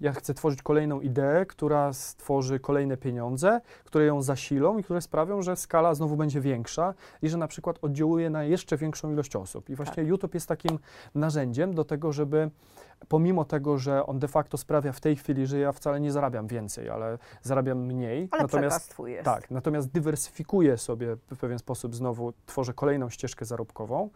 [0.00, 5.42] ja chcę tworzyć kolejną ideę, która stworzy kolejne pieniądze, które ją zasilą i które sprawią,
[5.42, 9.70] że skala znowu będzie większa i że na przykład oddziałuje na jeszcze większą ilość osób.
[9.70, 10.78] I właśnie YouTube jest takim
[11.14, 12.50] narzędziem do tego, żeby
[13.08, 16.46] pomimo tego, że on de facto sprawia w tej chwili, że ja wcale nie zarabiam
[16.46, 18.28] więcej, ale zarabiam mniej.
[18.30, 19.24] Ale natomiast jest.
[19.24, 24.10] tak, natomiast dywersyfikuję sobie w pewien sposób znowu, tworzę kolejną ścieżkę zarobkową,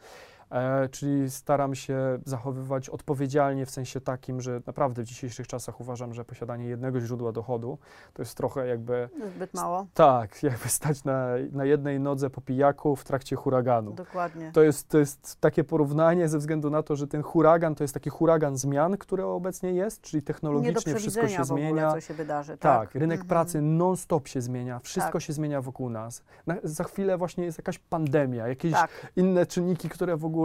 [0.52, 6.14] e, czyli staram się zachowywać odpowiedzialnie w sensie takim, że naprawdę w dzisiejszych czasach uważam,
[6.14, 7.78] że posiadanie jednego źródła dochodu
[8.12, 9.86] to jest trochę jakby, Zbyt mało.
[9.94, 13.92] tak, jakby stać na, na jednej nodze po pijaku w trakcie huraganu.
[13.92, 14.50] Dokładnie.
[14.52, 17.94] To jest, to jest takie porównanie ze względu na to, że ten huragan to jest
[17.94, 21.92] taki huragan zmian, który obecnie jest, czyli technologicznie wszystko się w ogóle, zmienia.
[21.92, 22.52] co się wydarzy.
[22.58, 23.28] Tak, Tak, rynek Mhm.
[23.28, 25.22] pracy non-stop się zmienia, wszystko Tak.
[25.22, 26.22] się zmienia wokół nas.
[26.46, 30.41] Na, za chwilę właśnie jest jakaś pandemia, jakieś Tak, inne czynniki, które w ogóle,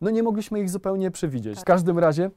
[0.00, 1.54] no nie mogliśmy ich zupełnie przewidzieć.
[1.54, 1.66] W Tak.
[1.66, 2.30] każdym razie,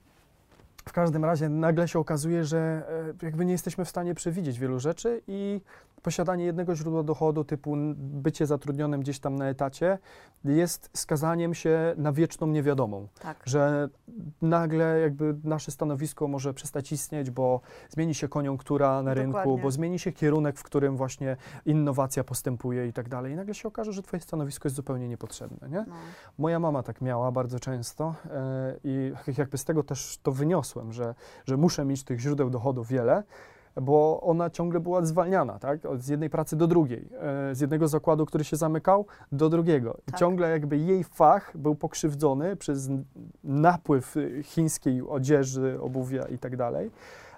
[0.86, 2.84] w każdym razie nagle się okazuje, że
[3.22, 5.62] e, jakby nie jesteśmy w stanie przewidzieć wielu rzeczy i
[6.06, 9.98] posiadanie jednego źródła dochodu, typu bycie zatrudnionym gdzieś tam na etacie,
[10.44, 13.38] jest skazaniem się na wieczną niewiadomą tak.
[13.46, 13.90] że
[14.42, 19.64] nagle jakby nasze stanowisko może przestać istnieć, bo zmieni się koniunktura na rynku, Dokładnie.
[19.64, 23.34] bo zmieni się kierunek, w którym właśnie innowacja postępuje i tak dalej.
[23.34, 25.86] I nagle się okaże, że twoje stanowisko jest zupełnie niepotrzebne, nie?
[25.88, 25.96] No.
[26.38, 31.16] Moja mama tak miała bardzo często e, i jakby z tego też to wyniosłem, że,
[31.46, 33.24] że muszę mieć tych źródeł dochodu wiele,
[33.82, 35.80] bo ona ciągle była zwalniana, tak?
[36.00, 37.10] Z jednej pracy do drugiej,
[37.52, 39.98] e, z jednego zakładu, który się zamykał, do drugiego.
[40.08, 40.20] I Tak.
[40.20, 42.90] ciągle jakby jej fach był pokrzywdzony przez
[43.44, 46.92] napływ chińskiej odzieży, obuwia i tak dalej.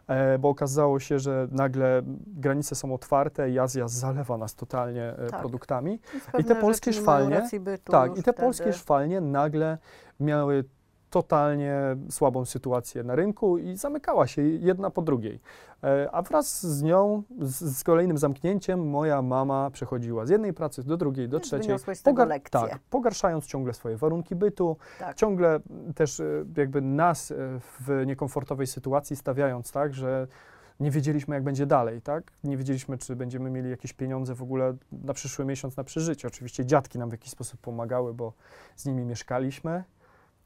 [0.08, 5.28] E, bo okazało się, że nagle granice są otwarte i Azja zalewa nas totalnie e,
[5.30, 5.40] Tak.
[5.40, 6.00] produktami.
[6.40, 7.42] I, te polskie szwalnie-
[7.84, 8.40] Tak, i te wtedy.
[8.40, 9.78] polskie szwalnie nagle
[10.20, 10.64] miały
[11.10, 11.76] totalnie
[12.10, 15.40] słabą sytuację na rynku i zamykała się jedna po drugiej.
[15.84, 20.84] E, A wraz z nią, z, z kolejnym zamknięciem, moja mama przechodziła z jednej pracy
[20.84, 21.68] do drugiej, do trzeciej.
[22.14, 22.28] Pogar-
[22.70, 25.16] tak, pogarszając ciągle swoje warunki bytu, Tak.
[25.16, 25.60] ciągle
[25.96, 26.24] też e,
[26.58, 30.28] jakby nas e, w niekomfortowej sytuacji stawiając tak, że
[30.80, 32.32] nie wiedzieliśmy, jak będzie dalej, tak?
[32.44, 36.28] Nie wiedzieliśmy, czy będziemy mieli jakieś pieniądze w ogóle na przyszły miesiąc, na przeżycie.
[36.28, 38.34] Oczywiście dziadki nam w jakiś sposób pomagały, bo
[38.76, 39.84] z nimi mieszkaliśmy.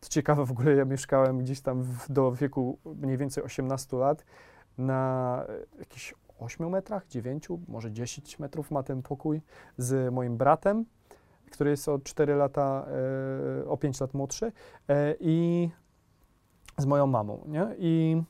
[0.02, 4.26] Co ciekawe, w ogóle ja mieszkałem gdzieś tam w, do wieku mniej więcej 18 lat
[4.78, 5.44] na
[5.80, 9.42] jakichś 8 metrach, 9, może 10 metrów ma ten pokój
[9.78, 10.86] z moim bratem,
[11.52, 12.86] który jest o 4 lata,
[13.62, 14.52] e, o 5 lat młodszy
[14.88, 15.70] e, i
[16.78, 17.68] z moją mamą, nie?
[17.78, 18.24] I,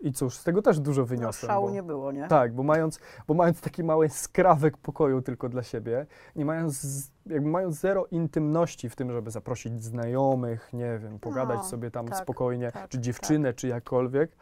[0.00, 1.50] I cóż, z tego też dużo No, wyniosłem.
[1.50, 2.26] szału bo- nie było, nie?
[2.28, 6.06] tak, bo mając, bo mając taki mały skrawek pokoju tylko dla siebie,
[6.36, 11.64] nie mając, jakby mając zero intymności w tym, żeby zaprosić znajomych, nie wiem, pogadać No,
[11.64, 14.36] sobie tam tak, spokojnie, tak, czy dziewczynę, czy jakkolwiek,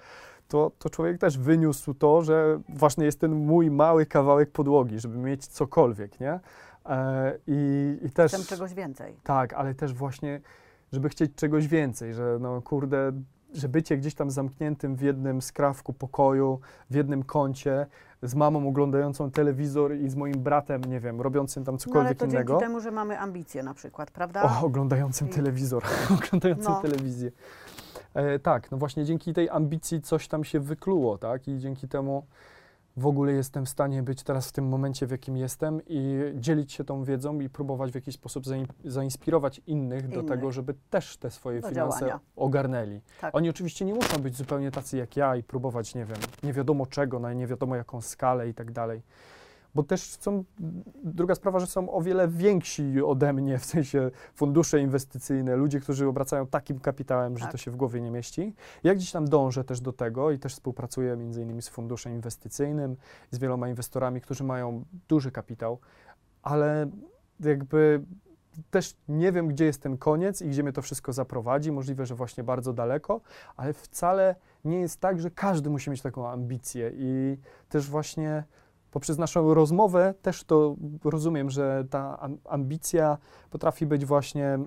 [0.49, 5.19] to, to człowiek też wyniósł to, że ważny jest ten mój mały kawałek podłogi, żeby
[5.19, 6.41] mieć cokolwiek, nie?
[6.87, 8.33] E, i, I też...
[8.33, 9.17] Chcę czegoś więcej.
[9.25, 10.41] Tak, ale też właśnie,
[10.93, 13.13] żeby chcieć czegoś więcej, że no kurde,
[13.57, 17.87] że bycie gdzieś tam zamkniętym w jednym skrawku pokoju, w jednym kącie,
[18.23, 22.19] z mamą oglądającą telewizor i z moim bratem, nie wiem, robiącym tam No ale cokolwiek
[22.19, 22.53] to innego.
[22.53, 24.43] dzięki temu, że mamy ambicje na przykład, prawda?
[24.43, 25.83] O, oglądającym I- telewizor,
[26.19, 26.81] oglądającym No.
[26.83, 27.31] telewizję.
[28.15, 31.49] E, tak, no właśnie dzięki tej ambicji coś tam się wykluło, tak?
[31.49, 32.27] I dzięki temu
[32.97, 36.73] w ogóle jestem w stanie być teraz w tym momencie, w jakim jestem i dzielić
[36.73, 40.29] się tą wiedzą i próbować w jakiś sposób zain- zainspirować innych, do Innych.
[40.37, 42.21] tego, żeby też te swoje Do finanse działania.
[42.37, 43.01] ogarnęli.
[43.21, 43.35] Tak.
[43.35, 46.87] Oni oczywiście nie muszą być zupełnie tacy jak ja i próbować, nie wiem, nie wiadomo
[46.87, 49.03] czego, na nie wiadomo jaką skalę i tak dalej.
[49.77, 50.45] Bo też są,
[51.05, 56.09] druga sprawa, że są o wiele więksi ode mnie, w sensie fundusze inwestycyjne, ludzie, którzy
[56.09, 57.53] obracają takim kapitałem, że Tak.
[57.53, 58.55] to się w głowie nie mieści.
[58.85, 62.97] Ja gdzieś tam dążę też do tego i też współpracuję między innymi z funduszem inwestycyjnym,
[63.31, 65.79] z wieloma inwestorami, którzy mają duży kapitał,
[66.43, 66.91] ale
[67.41, 68.03] jakby
[68.71, 71.73] też nie wiem, gdzie jest ten koniec i gdzie mnie to wszystko zaprowadzi.
[71.73, 73.21] Możliwe, że właśnie bardzo daleko,
[73.57, 74.35] ale wcale
[74.65, 78.45] nie jest tak, że każdy musi mieć taką ambicję i też właśnie
[78.97, 83.19] poprzez naszą rozmowę też to rozumiem, że ta ambicja
[83.51, 84.59] potrafi być właśnie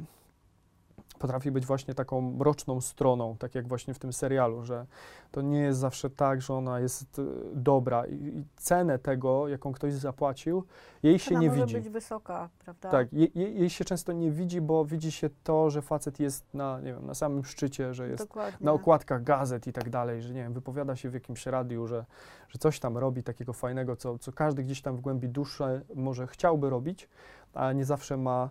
[1.20, 4.86] potrafi być właśnie taką mroczną stroną, tak jak właśnie w tym serialu, że
[5.32, 9.74] to nie jest zawsze tak, że ona jest y, dobra i, i cenę tego, jaką
[9.74, 10.64] ktoś zapłacił,
[11.04, 11.76] jej się nie może widzi.
[11.76, 12.90] być wysoka, prawda?
[12.90, 16.80] Tak, jej, jej się często nie widzi, bo widzi się to, że facet jest na,
[16.80, 18.66] nie wiem, na samym szczycie, że jest Dokładnie.
[18.66, 22.06] na okładkach gazet i tak dalej, że nie wiem, wypowiada się w jakimś radiu, że,
[22.50, 26.28] że coś tam robi takiego fajnego, co, co każdy gdzieś tam w głębi duszy może
[26.28, 27.10] chciałby robić,
[27.54, 28.50] a nie zawsze ma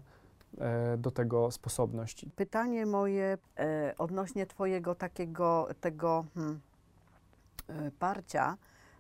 [0.99, 2.31] do tego sposobności.
[2.37, 6.61] Pytanie moje e, odnośnie Twojego takiego tego hmm,
[7.69, 8.57] e, parcia,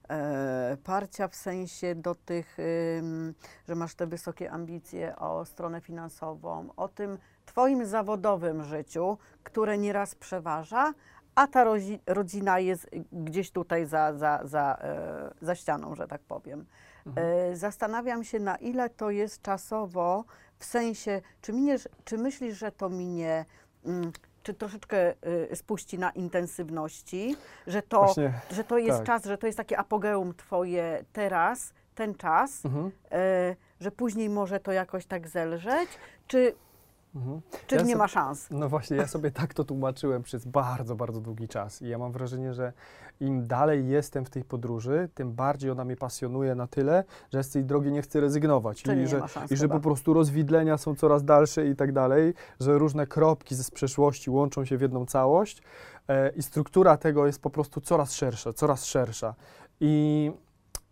[0.08, 2.56] e, parcia w sensie do tych,
[2.98, 3.34] ym,
[3.68, 10.14] że masz te wysokie ambicje o stronę finansową, o tym Twoim zawodowym życiu, które nieraz
[10.14, 10.94] przeważa,
[11.34, 16.20] a ta rodzi, rodzina jest gdzieś tutaj za, za, za, e, za ścianą, że tak
[16.20, 16.66] powiem.
[17.16, 20.24] E, Zastanawiam się, na ile to jest czasowo,
[20.58, 23.44] w sensie, czy, miniesz, czy myślisz, że to minie,
[23.84, 25.14] mm, czy troszeczkę
[25.52, 29.06] y, spuści na intensywności, że to, Właśnie, że to jest tak.
[29.06, 34.60] czas, że to jest takie apogeum twoje teraz, ten czas, mhm, e, że później może
[34.60, 35.88] to jakoś tak zelżeć,
[36.26, 36.54] czy,
[37.14, 37.40] mhm.
[37.66, 38.46] czy Ja nie ma szans?
[38.50, 41.82] No właśnie, ja sobie tak to tłumaczyłem przez bardzo, bardzo długi czas.
[41.82, 42.72] I ja mam wrażenie, że
[43.20, 47.50] im dalej jestem w tej podróży, tym bardziej ona mnie pasjonuje na tyle, że z
[47.50, 48.82] tej drogi nie chcę rezygnować.
[48.82, 51.76] Czyli I nie że, ma szans I że po prostu rozwidlenia są coraz dalsze i
[51.76, 55.62] tak dalej, że różne kropki z przeszłości łączą się w jedną całość
[56.08, 59.34] e, i struktura tego jest po prostu coraz szersza, coraz szersza.
[59.80, 60.32] I,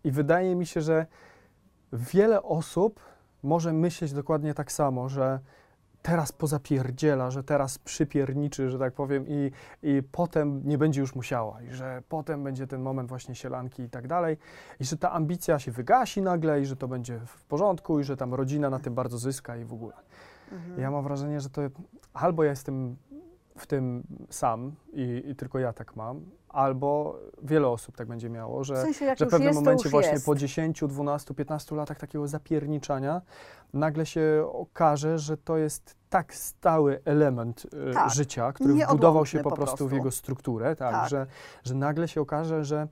[0.03, 1.05] I wydaje mi się, że
[1.93, 2.99] wiele osób
[3.43, 5.39] może myśleć dokładnie tak samo, że
[6.01, 9.51] teraz pozapierdziela, że teraz przypierniczy, że tak powiem, i,
[9.83, 13.89] i potem nie będzie już musiała, i że potem będzie ten moment właśnie sielanki i
[13.89, 14.37] tak dalej,
[14.79, 18.17] i że ta ambicja się wygasi nagle, i że to będzie w porządku, i że
[18.17, 19.93] tam rodzina na tym bardzo zyska i w ogóle.
[20.51, 20.81] Mhm.
[20.81, 21.61] Ja mam wrażenie, że to
[22.13, 22.97] albo ja jestem
[23.57, 26.25] w tym sam i, i tylko ja tak mam,
[26.57, 30.11] albo wiele osób tak będzie miało, że w sensie, że w pewnym jest, momencie właśnie
[30.11, 30.25] jest.
[30.25, 33.21] po 10, 12, 15 latach takiego zapierniczania
[33.73, 38.11] nagle się okaże, że to jest tak stały element e, Tak.
[38.11, 41.09] życia, który wbudował się po po prostu, w jego strukturę, tak, Tak.
[41.09, 41.27] Że,
[41.63, 42.87] że nagle się okaże, że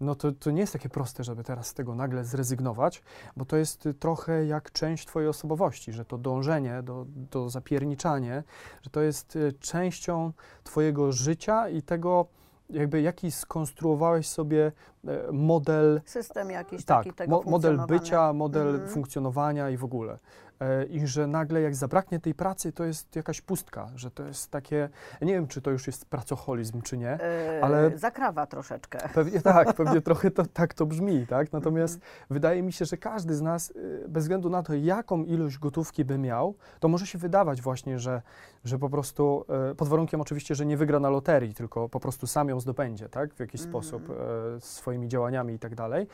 [0.00, 3.02] no to, to nie jest takie proste, żeby teraz z tego nagle zrezygnować,
[3.36, 8.42] bo to jest y, trochę jak część Twojej osobowości, że to dążenie do, do zapierniczanie,
[8.82, 10.32] że to jest y, częścią
[10.64, 12.26] Twojego życia i tego,
[12.74, 14.72] jakby jaki skonstruowałeś sobie
[15.08, 18.88] e, model System jakiś tak, taki tego mo- model bycia, model Mhm.
[18.88, 20.18] funkcjonowania i w ogóle.
[20.64, 24.50] E, I że nagle jak zabraknie tej pracy, to jest jakaś pustka, że to jest
[24.50, 24.88] takie,
[25.22, 27.10] nie wiem, czy to już jest pracoholizm, czy nie.
[27.10, 28.98] E, ale- Zakrawa troszeczkę.
[29.14, 31.52] Pewnie tak, pewnie trochę to, tak to brzmi, tak?
[31.52, 32.12] Natomiast Mhm.
[32.30, 36.04] wydaje mi się, że każdy z nas, y, bez względu na to, jaką ilość gotówki
[36.04, 38.22] by miał, to może się wydawać właśnie, że,
[38.64, 42.26] że po prostu, e, pod warunkiem oczywiście, że nie wygra na loterii, tylko po prostu
[42.26, 43.34] sam ją zdobędzie, tak?
[43.34, 43.70] W jakiś Mhm.
[43.84, 44.10] sposób,
[44.56, 46.06] e, swoimi działaniami i tak dalej,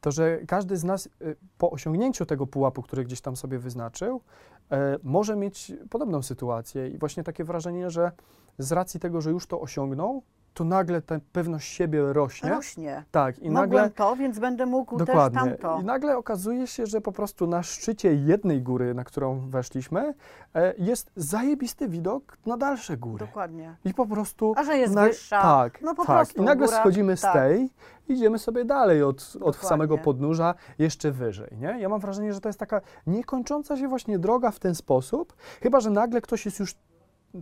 [0.00, 3.97] to że każdy z nas y, po osiągnięciu tego pułapu, który gdzieś tam sobie wyznaczył,
[4.06, 8.12] e, może mieć podobną sytuację i właśnie takie wrażenie, że
[8.58, 10.22] z racji tego, że już to osiągnął,
[10.58, 12.50] to nagle ta pewność siebie rośnie.
[12.50, 13.04] Rośnie.
[13.10, 13.90] Tak, i Mogłem nagle.
[13.90, 15.40] to, więc będę mógł Dokładnie.
[15.40, 15.80] też tamto.
[15.80, 20.14] I nagle okazuje się, że po prostu na szczycie jednej góry, na którą weszliśmy,
[20.54, 23.26] e, jest zajebisty widok na dalsze góry.
[23.26, 23.76] Dokładnie.
[23.84, 24.54] I po prostu.
[24.56, 25.42] A że jest na- wyższa.
[25.42, 26.16] Tak, no po tak.
[26.16, 27.32] prostu I nagle góra, schodzimy z tak.
[27.32, 27.70] tej,
[28.08, 31.50] idziemy sobie dalej od, od samego podnóża jeszcze wyżej.
[31.60, 31.76] Nie?
[31.80, 35.80] Ja mam wrażenie, że to jest taka niekończąca się właśnie droga w ten sposób, chyba
[35.80, 36.74] że nagle ktoś jest już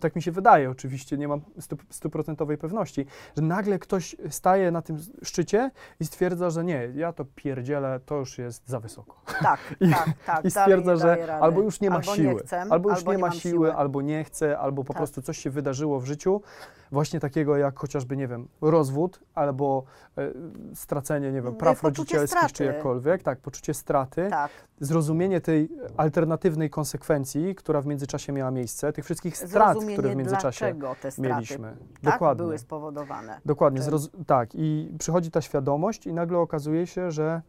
[0.00, 3.06] tak mi się wydaje, oczywiście nie mam stu- stuprocentowej pewności,
[3.36, 8.14] że nagle ktoś staje na tym szczycie i stwierdza, że nie, ja to pierdzielę, to
[8.16, 9.16] już jest za wysoko.
[9.42, 10.44] Tak, I- tak, tak.
[10.44, 11.32] I stwierdza, nie że rady.
[11.32, 14.02] albo już nie ma albo siły, Nie chcę, albo już nie ma mam siły, albo
[14.02, 14.96] nie chce, albo po Tak.
[14.96, 16.40] prostu coś się wydarzyło w życiu,
[16.92, 19.84] właśnie takiego jak chociażby, nie wiem, rozwód, albo
[20.18, 20.30] e,
[20.74, 22.64] stracenie, nie wiem, Nie, praw rodzicielskich, czy straty.
[22.64, 29.04] jakkolwiek, tak, poczucie straty, Tak, zrozumienie tej alternatywnej konsekwencji, która w międzyczasie miała miejsce, tych
[29.04, 31.76] wszystkich strat, które w międzyczasie te straty mieliśmy.
[32.02, 32.44] tak Dokładnie.
[32.44, 33.40] były spowodowane.
[33.44, 34.48] Dokładnie, zroz- tak.
[34.54, 37.42] I przychodzi ta świadomość i nagle okazuje się, że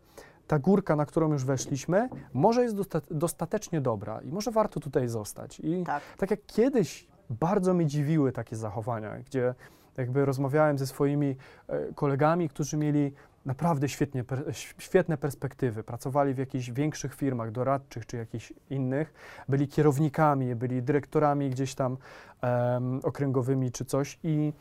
[0.47, 5.07] ta górka, na którą już weszliśmy, może jest dosta- dostatecznie dobra i może warto tutaj
[5.07, 5.59] zostać.
[5.59, 6.03] I Tak.
[6.17, 9.55] tak jak kiedyś bardzo mnie dziwiły takie zachowania, gdzie
[9.97, 11.35] jakby rozmawiałem ze swoimi
[11.67, 13.13] e, kolegami, którzy mieli
[13.45, 14.43] naprawdę świetnie, per,
[14.77, 15.83] świetne perspektywy.
[15.83, 19.13] Pracowali w jakichś większych firmach doradczych czy jakichś innych.
[19.49, 21.97] Byli kierownikami, byli dyrektorami gdzieś tam
[22.41, 24.53] em, okręgowymi czy coś i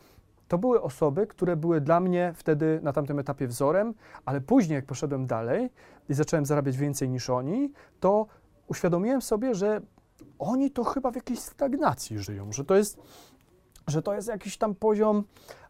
[0.47, 3.93] to były osoby, które były dla mnie wtedy na tamtym etapie wzorem,
[4.25, 5.69] ale później jak poszedłem dalej
[6.09, 8.25] i zacząłem zarabiać więcej niż oni, to
[8.67, 9.81] uświadomiłem sobie, że
[10.39, 12.97] oni to chyba w jakiejś stagnacji żyją, że to jest,
[13.87, 15.23] że to jest jakiś tam poziom,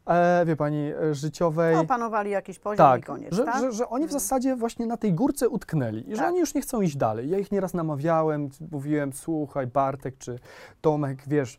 [0.05, 1.75] e, wie pani, e, życiowej.
[1.75, 3.62] Opanowali jakiś poziom i Tak, koniec, że, tak?
[3.62, 4.19] że, że oni w Mhm.
[4.19, 6.29] zasadzie właśnie na tej górce utknęli i że Tak.
[6.29, 7.29] oni już nie chcą iść dalej.
[7.29, 10.39] Ja ich nieraz namawiałem, mówiłem, słuchaj Bartek czy
[10.81, 11.57] Tomek, wiesz,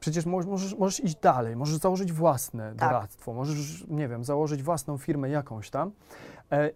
[0.00, 2.88] przecież mo- możesz, możesz iść dalej, możesz założyć własne Tak.
[2.90, 5.90] doradztwo, możesz, nie wiem, założyć własną firmę jakąś tam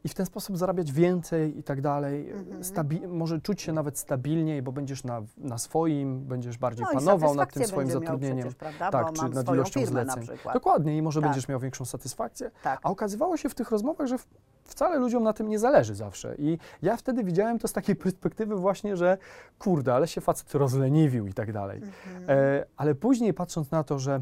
[0.05, 2.31] i w ten sposób zarabiać więcej i tak dalej.
[2.31, 2.63] Mhm.
[2.65, 7.35] Stabi- może czuć się nawet stabilniej, bo będziesz na, na swoim, będziesz bardziej No panował
[7.35, 8.39] nad tym swoim zatrudnieniem.
[8.39, 8.91] Przecież, prawda?
[8.91, 10.27] Tak, czy nad ilością zleceń.
[10.45, 10.53] na.
[10.53, 11.31] Dokładnie i może Tak.
[11.31, 12.51] będziesz miał większą satysfakcję.
[12.63, 12.81] Tak.
[12.83, 14.17] A okazywało się w tych rozmowach, że
[14.65, 16.35] wcale ludziom na tym nie zależy zawsze.
[16.39, 19.19] I ja wtedy widziałem to z takiej perspektywy właśnie, że
[19.59, 21.83] kurde, ale się facet rozleniwił i tak dalej.
[21.83, 22.25] Mhm.
[22.29, 24.21] E, ale później patrząc na to, że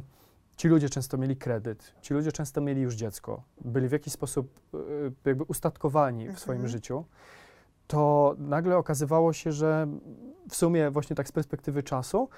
[0.57, 4.61] ci ludzie często mieli kredyt, ci ludzie często mieli już dziecko, byli w jakiś sposób
[4.75, 4.79] e,
[5.25, 6.69] jakby ustatkowani w swoim Mhm.
[6.69, 7.05] życiu,
[7.87, 9.87] to nagle okazywało się, że
[10.49, 12.29] w sumie właśnie tak z perspektywy czasu,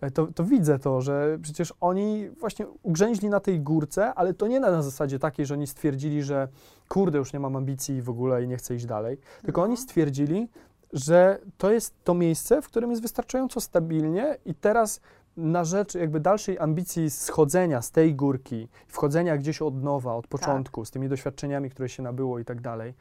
[0.00, 4.46] e, to, to widzę to, że przecież oni właśnie ugrzęźli na tej górce, ale to
[4.46, 6.48] nie na zasadzie takiej, że oni stwierdzili, że
[6.88, 10.48] kurde, już nie mam ambicji w ogóle i nie chcę iść dalej, tylko oni stwierdzili,
[10.92, 15.00] że to jest to miejsce, w którym jest wystarczająco stabilnie i teraz
[15.36, 20.84] na rzecz jakby dalszej ambicji schodzenia z tej górki, wchodzenia gdzieś od nowa, od początku,
[20.84, 22.94] z tymi doświadczeniami, które się nabyło i tak dalej,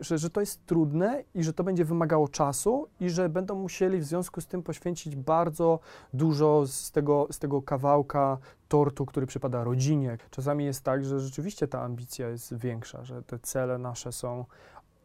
[0.00, 3.98] że, że to jest trudne i że to będzie wymagało czasu i że będą musieli
[3.98, 5.80] w związku z tym poświęcić bardzo
[6.14, 10.18] dużo z tego, z tego kawałka tortu, który przypada rodzinie.
[10.30, 14.44] Czasami jest tak, że rzeczywiście ta ambicja jest większa, że te cele nasze są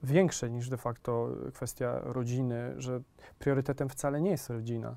[0.03, 3.01] większe niż de facto kwestia rodziny, że
[3.39, 4.95] priorytetem wcale nie jest rodzina.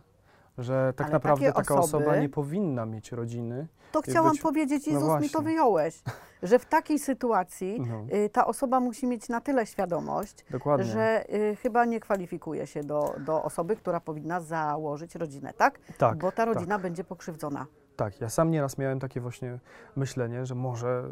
[0.58, 3.66] Że tak Ale naprawdę taka osoba nie powinna mieć rodziny.
[3.92, 6.02] To chciałam być- powiedzieć i no z ust mi to wyjąłeś,
[6.42, 10.86] że w takiej sytuacji No, y, ta osoba musi mieć na tyle świadomość, dokładnie.
[10.86, 15.78] że y, chyba nie kwalifikuje się do, do osoby, która powinna założyć rodzinę, tak?
[15.98, 17.66] tak, Bo ta rodzina będzie pokrzywdzona.
[17.96, 18.20] tak.
[18.20, 19.58] Ja sam nieraz miałem takie właśnie
[19.96, 21.10] myślenie, że może,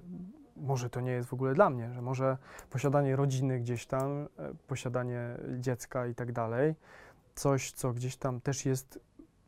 [0.56, 2.36] może to nie jest w ogóle dla mnie, że może
[2.70, 6.74] posiadanie rodziny gdzieś tam, e, posiadanie dziecka i tak dalej,
[7.34, 9.00] coś, co gdzieś tam też jest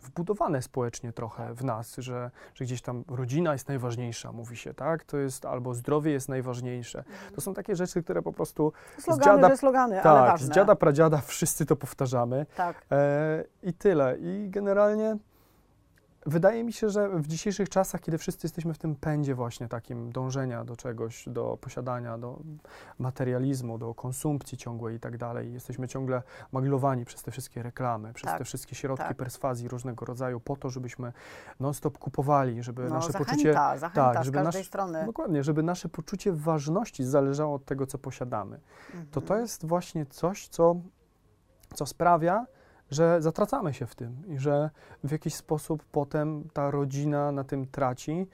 [0.02, 5.04] wbudowane społecznie trochę w nas, że, że gdzieś tam rodzina jest najważniejsza, mówi się, tak?
[5.04, 7.04] To jest albo zdrowie jest najważniejsze.
[7.34, 10.46] To są takie rzeczy, które po prostu Slogany, dziada- że slogany, ale tak, ważne.
[10.46, 12.46] z dziada pradziada wszyscy to powtarzamy.
[12.56, 12.86] Tak.
[12.92, 14.18] E, I tyle.
[14.18, 15.16] I generalnie
[16.26, 20.12] wydaje mi się, że w dzisiejszych czasach, kiedy wszyscy jesteśmy w tym pędzie właśnie takim
[20.12, 22.38] dążenia do czegoś, do posiadania, do
[22.98, 28.30] materializmu, do konsumpcji ciągłej i tak dalej, jesteśmy ciągle maglowani przez te wszystkie reklamy, przez
[28.30, 29.16] Tak, te wszystkie środki tak.
[29.16, 31.12] perswazji różnego rodzaju, po to, żebyśmy
[31.60, 35.06] non-stop kupowali, żeby No, nasze zachęta, poczucie zachęta tak, z żeby każdej nasz- strony.
[35.06, 38.60] Dokładnie, żeby nasze poczucie ważności zależało od tego, co posiadamy.
[39.10, 39.40] To to Mhm.
[39.40, 40.76] jest właśnie coś, co,
[41.74, 42.46] co sprawia,
[42.92, 44.70] że zatracamy się w tym i że
[45.04, 48.26] w jakiś sposób potem ta rodzina na tym traci.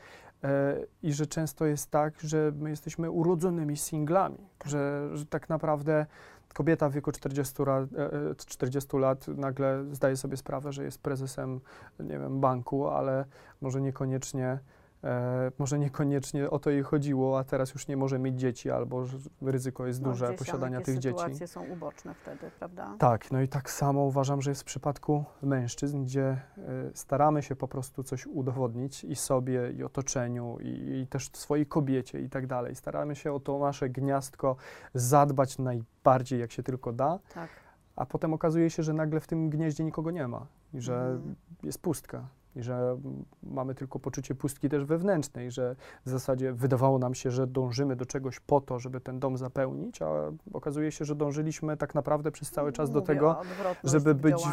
[0.45, 4.69] E, I że często jest tak, że my jesteśmy urodzonymi singlami, Tak.
[4.71, 6.07] Że, że tak naprawdę
[6.55, 11.03] kobieta w wieku 40 lat, e, e, 40 lat nagle zdaje sobie sprawę, że jest
[11.03, 11.61] prezesem,
[12.01, 13.25] nie wiem, banku, ale
[13.61, 14.59] może niekoniecznie,
[15.05, 19.05] e, może niekoniecznie o to jej chodziło, a teraz już nie może mieć dzieci albo
[19.43, 21.19] ryzyko jest No, duże posiadania tych dzieci.
[21.19, 22.95] sytuacje są uboczne wtedy, prawda?
[22.99, 26.63] Tak, no i tak samo uważam, że jest w przypadku mężczyzn, gdzie y,
[26.95, 32.21] staramy się po prostu coś udowodnić i sobie, i otoczeniu, i, i też swojej kobiecie
[32.21, 32.75] i tak dalej.
[32.75, 34.57] Staramy się o to nasze gniazdko
[34.95, 37.49] zadbać najbardziej, jak się tylko da, Tak.
[37.97, 41.35] a potem okazuje się, że nagle w tym gnieździe nikogo nie ma i że Mhm.
[41.63, 42.29] jest pustka.
[42.57, 42.99] I że
[43.43, 48.07] mamy tylko poczucie pustki też wewnętrznej, że w zasadzie wydawało nam się, że dążymy do
[48.07, 50.09] czegoś po to, żeby ten dom zapełnić, a
[50.53, 54.15] okazuje się, że dążyliśmy tak naprawdę przez cały czas do Mówię tego, o odwrotności żeby
[54.15, 54.45] być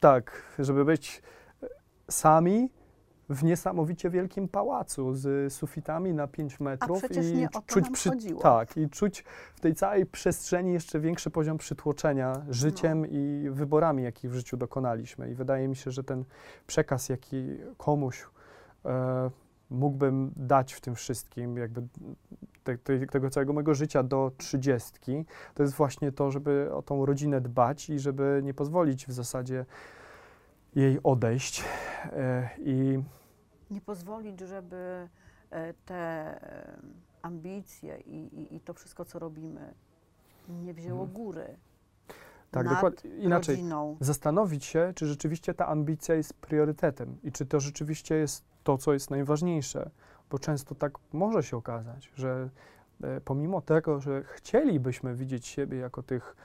[0.00, 1.22] tak, żeby być
[2.10, 2.68] sami
[3.28, 7.90] w niesamowicie wielkim pałacu z sufitami na 5 metrów przecież i nie o to czuć
[7.90, 8.10] przy,
[8.42, 13.06] tak i czuć w tej całej przestrzeni jeszcze większy poziom przytłoczenia życiem No.
[13.10, 15.30] i wyborami, jakich w życiu dokonaliśmy.
[15.30, 16.24] I wydaje mi się, że ten
[16.66, 18.26] przekaz, jaki komuś
[18.84, 19.30] e,
[19.70, 21.82] mógłbym dać w tym wszystkim, jakby
[22.64, 27.06] te, te, tego całego mojego życia do trzydziestki, to jest właśnie to, żeby o tą
[27.06, 29.66] rodzinę dbać i żeby nie pozwolić w zasadzie
[30.74, 31.64] jej odejść.
[32.12, 33.02] E, I
[33.70, 35.08] Nie pozwolić, żeby
[35.50, 36.76] e, te e,
[37.22, 39.74] ambicje i, i, i to wszystko, co robimy,
[40.48, 41.16] nie wzięło Mhm.
[41.24, 41.56] góry
[42.50, 43.10] Tak, dokładnie.
[43.10, 43.96] Inaczej, rodziną.
[44.00, 48.92] zastanowić się, czy rzeczywiście ta ambicja jest priorytetem i czy to rzeczywiście jest to, co
[48.92, 49.90] jest najważniejsze.
[50.30, 52.48] Bo często tak może się okazać, że
[53.24, 56.36] pomimo tego, że chcielibyśmy widzieć siebie jako tych,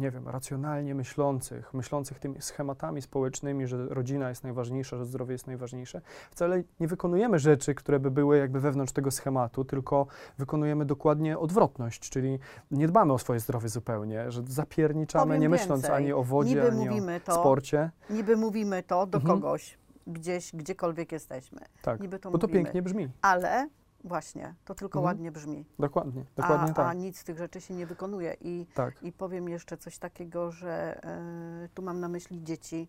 [0.00, 5.46] nie wiem, racjonalnie myślących, myślących tymi schematami społecznymi, że rodzina jest najważniejsza, że zdrowie jest
[5.46, 10.06] najważniejsze, wcale nie wykonujemy rzeczy, które by były jakby wewnątrz tego schematu, tylko
[10.38, 12.38] wykonujemy dokładnie odwrotność, czyli
[12.70, 15.96] nie dbamy o swoje zdrowie zupełnie, że zapierniczamy, Powiem nie myśląc więcej.
[15.96, 17.90] ani o wodzie, Niby ani mówimy o to, sporcie.
[18.10, 19.40] niby mówimy to do Mhm.
[19.40, 21.60] kogoś, gdzieś, gdziekolwiek jesteśmy.
[21.82, 22.62] Tak, Niby to bo to mówimy.
[22.64, 23.08] pięknie brzmi.
[23.22, 23.68] Ale
[24.04, 25.04] właśnie, to tylko Mhm.
[25.04, 25.64] ładnie brzmi.
[25.78, 26.86] Dokładnie, dokładnie a, tak.
[26.86, 28.36] a nic z tych rzeczy się nie wykonuje.
[28.40, 29.02] I, tak.
[29.02, 32.88] i powiem jeszcze coś takiego, że e, tu mam na myśli dzieci,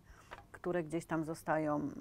[0.52, 1.92] które gdzieś tam zostają mm,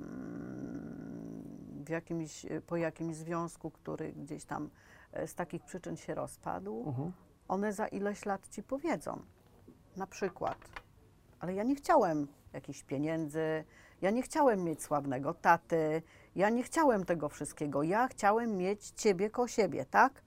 [1.86, 4.70] w jakimś, po jakimś związku, który gdzieś tam
[5.12, 6.84] e, z takich przyczyn się rozpadł.
[6.88, 7.12] Mhm.
[7.48, 9.22] One za ileś lat ci powiedzą,
[9.98, 10.58] na przykład,
[11.40, 13.64] ale ja nie chciałem jakichś pieniędzy,
[14.02, 16.02] ja nie chciałem mieć sławnego taty,
[16.36, 20.22] ja nie chciałem tego wszystkiego, ja chciałem mieć ciebie koło siebie, tak?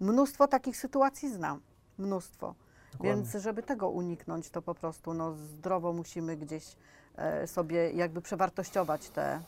[0.00, 1.60] Mnóstwo takich sytuacji znam,
[1.98, 2.54] mnóstwo.
[2.92, 3.14] Dokładnie.
[3.14, 6.76] Więc żeby tego uniknąć, to po prostu no, zdrowo musimy gdzieś
[7.16, 9.40] e, sobie jakby przewartościować te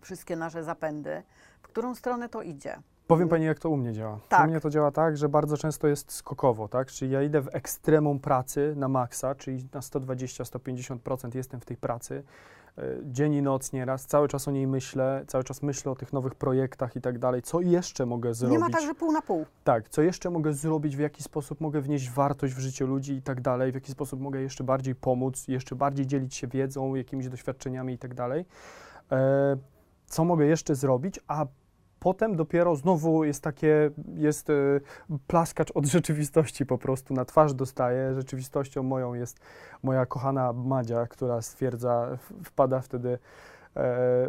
[0.00, 1.22] wszystkie nasze zapędy,
[1.62, 2.78] w którą stronę to idzie.
[3.06, 4.18] Powiem Pani, jak to u mnie działa.
[4.28, 4.46] Tak.
[4.46, 6.88] U mnie to działa tak, że bardzo często jest skokowo, tak?
[6.88, 12.22] Czyli ja idę w ekstremum pracy na maksa, czyli na 120-150% jestem w tej pracy.
[12.78, 16.12] E, Dzień i noc nieraz, cały czas o niej myślę, cały czas myślę o tych
[16.12, 17.42] nowych projektach i tak dalej.
[17.42, 18.52] Co jeszcze mogę zrobić?
[18.52, 19.46] Nie ma tak, że pół na pół.
[19.64, 23.22] Tak, co jeszcze mogę zrobić, w jaki sposób mogę wnieść wartość w życie ludzi i
[23.22, 27.28] tak dalej, w jaki sposób mogę jeszcze bardziej pomóc, jeszcze bardziej dzielić się wiedzą, jakimiś
[27.28, 28.44] doświadczeniami i tak dalej.
[29.12, 29.56] E,
[30.06, 31.46] Co mogę jeszcze zrobić, a
[32.04, 34.54] potem dopiero znowu jest takie, jest e,
[35.26, 38.14] plaskacz od rzeczywistości po prostu, na twarz dostaję.
[38.14, 39.40] Rzeczywistością moją jest
[39.82, 43.18] moja kochana Madzia, która stwierdza, wpada wtedy
[43.76, 44.28] e,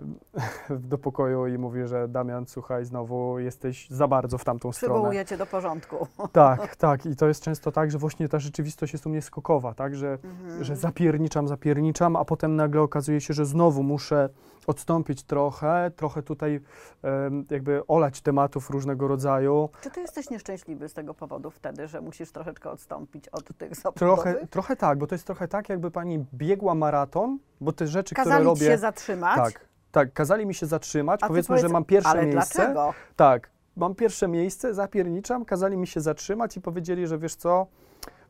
[0.89, 4.93] do pokoju i mówi, że Damian, słuchaj, znowu jesteś za bardzo w tamtą stronę.
[4.93, 6.07] Przywołujecie do porządku.
[6.31, 7.05] Tak, tak.
[7.05, 10.17] I to jest często tak, że właśnie ta rzeczywistość jest u mnie skokowa, tak, że,
[10.23, 10.63] Mhm.
[10.63, 14.29] że zapierniczam, zapierniczam, a potem nagle okazuje się, że znowu muszę
[14.67, 16.61] odstąpić trochę, trochę tutaj
[17.49, 19.69] jakby olać tematów różnego rodzaju.
[19.81, 24.23] Czy ty jesteś nieszczęśliwy z tego powodu wtedy, że musisz troszeczkę odstąpić od tych zawodowych?
[24.23, 28.15] Trochę, trochę tak, bo to jest trochę tak, jakby pani biegła maraton, bo te rzeczy,
[28.15, 28.65] które Kazali ci robię...
[28.67, 29.35] się zatrzymać?
[29.35, 32.53] tak, tak, kazali mi się zatrzymać, A powiedzmy, powiedz, że mam pierwsze ale miejsce.
[32.59, 32.93] dlaczego?
[33.15, 37.67] Tak, mam pierwsze miejsce, zapierniczam, kazali mi się zatrzymać i powiedzieli, że wiesz co,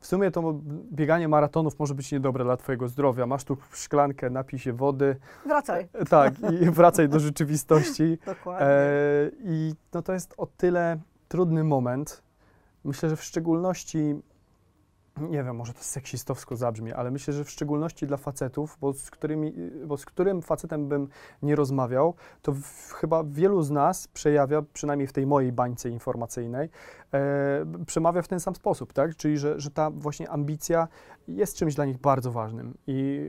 [0.06, 0.60] w sumie to
[0.92, 3.26] bieganie maratonów może być niedobre dla twojego zdrowia.
[3.26, 5.88] Masz tu szklankę, napij się wody, Wracaj.
[5.94, 8.18] e, tak, i wracaj do rzeczywistości.
[8.26, 8.68] Dokładnie.
[8.68, 12.24] E, I no to jest o tyle trudny moment.
[12.84, 14.16] Myślę, że w szczególności,
[15.22, 19.12] nie wiem, może to seksistowsko zabrzmi, ale myślę, że w szczególności dla facetów, bo z,
[19.12, 19.54] którymi,
[19.86, 21.08] bo z którym facetem bym
[21.42, 26.70] nie rozmawiał, to w, chyba wielu z nas przejawia, przynajmniej w tej mojej bańce informacyjnej,
[27.14, 29.16] e, przemawia w ten sam sposób, tak?
[29.16, 30.88] Czyli, że, że ta właśnie ambicja
[31.28, 33.28] jest czymś dla nich bardzo ważnym i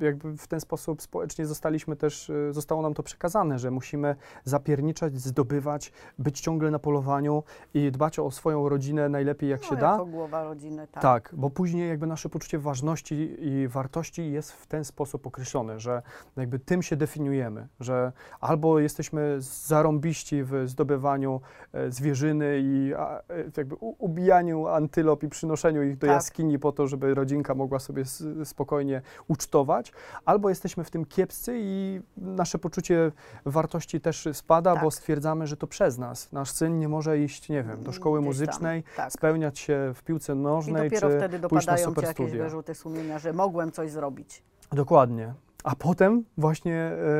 [0.00, 5.20] jakby w ten sposób społecznie zostaliśmy też, e, zostało nam to przekazane, że musimy zapierniczać,
[5.20, 7.42] zdobywać, być ciągle na polowaniu
[7.74, 9.90] i dbać o swoją rodzinę najlepiej jak no, się da.
[9.90, 11.02] Jako głowa rodziny, tak.
[11.02, 16.02] Tak, bo później jakby nasze poczucie ważności i wartości jest w ten sposób określone, że
[16.36, 21.40] jakby tym się definiujemy, że albo jesteśmy zarąbiści w zdobywaniu
[21.72, 23.22] e, zwierzyny i e,
[23.56, 26.14] jakby ubijaniu antylop i przynoszeniu ich do Tak.
[26.14, 28.04] jaskini po to, żeby rodzinka mogła sobie
[28.44, 29.92] spokojnie ucztować,
[30.24, 33.12] albo jesteśmy w tym kiepscy i nasze poczucie
[33.44, 34.84] wartości też spada, Tak.
[34.84, 36.32] bo stwierdzamy, że to przez nas.
[36.32, 39.12] Nasz syn nie może iść, nie wiem, do szkoły Gdzieś muzycznej, Tak.
[39.12, 43.18] spełniać się w piłce I nożnej, dopiero czy wtedy pójść na super jakieś wyrzuty sumienia,
[43.18, 44.42] że mogłem coś zrobić.
[44.72, 45.34] Dokładnie.
[45.64, 46.74] A potem właśnie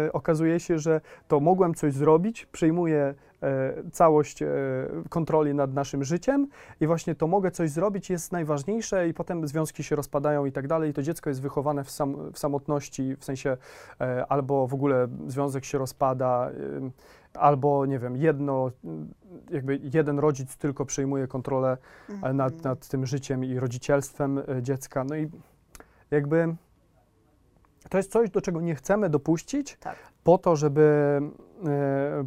[0.07, 3.15] e, okazuje się, że to mogłem coś zrobić, przyjmuję
[3.93, 4.47] całość e,
[5.09, 6.49] kontroli nad naszym życiem
[6.81, 10.67] i właśnie to mogę coś zrobić jest najważniejsze i potem związki się rozpadają i tak
[10.69, 13.57] dalej i to dziecko jest wychowane w, sam, w samotności, w sensie
[14.01, 16.51] e, albo w ogóle związek się rozpada,
[17.35, 18.71] albo nie wiem, jedno,
[19.51, 21.77] jakby jeden rodzic tylko przejmuje kontrolę
[22.23, 22.63] e, nad, Mhm.
[22.65, 25.05] nad tym życiem i rodzicielstwem e, dziecka.
[25.05, 25.31] No i
[26.11, 26.55] jakby
[27.91, 29.97] to jest coś, do czego nie chcemy dopuścić, Tak.
[30.25, 30.83] po to, żeby,
[31.23, 31.31] e,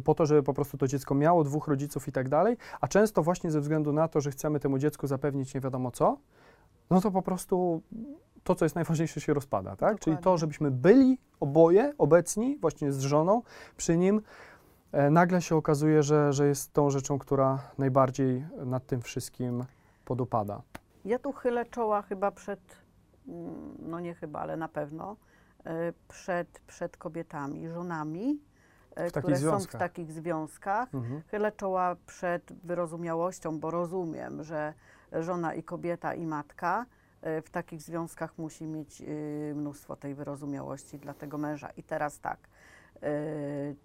[0.04, 3.22] po to, żeby po prostu to dziecko miało dwóch rodziców i tak dalej, a często
[3.22, 6.16] właśnie ze względu na to, że chcemy temu dziecku zapewnić nie wiadomo co,
[6.90, 7.82] no to po prostu
[8.44, 10.00] to, co jest najważniejsze, się rozpada, tak?
[10.00, 10.38] Czyli to, Dokładnie.
[10.38, 13.42] żebyśmy byli oboje obecni, właśnie z żoną,
[13.76, 14.20] przy nim,
[14.92, 19.64] e, nagle się okazuje, że, że jest tą rzeczą, która najbardziej nad tym wszystkim
[20.04, 20.62] podupada.
[21.04, 22.60] Ja tu chylę czoła chyba przed,
[23.28, 25.16] mm, no nie chyba, ale na pewno,
[25.64, 28.49] e, przed, przed kobietami, żonami, e,
[29.08, 30.94] W takich które są w takich związkach.
[30.94, 31.22] Mhm.
[31.30, 34.74] Chylę czoła przed wyrozumiałością, bo rozumiem, że
[35.12, 36.86] żona i kobieta i matka
[37.22, 41.70] e, w takich związkach musi mieć y, mnóstwo tej wyrozumiałości dla tego męża.
[41.76, 42.38] I teraz tak,
[43.02, 43.08] e,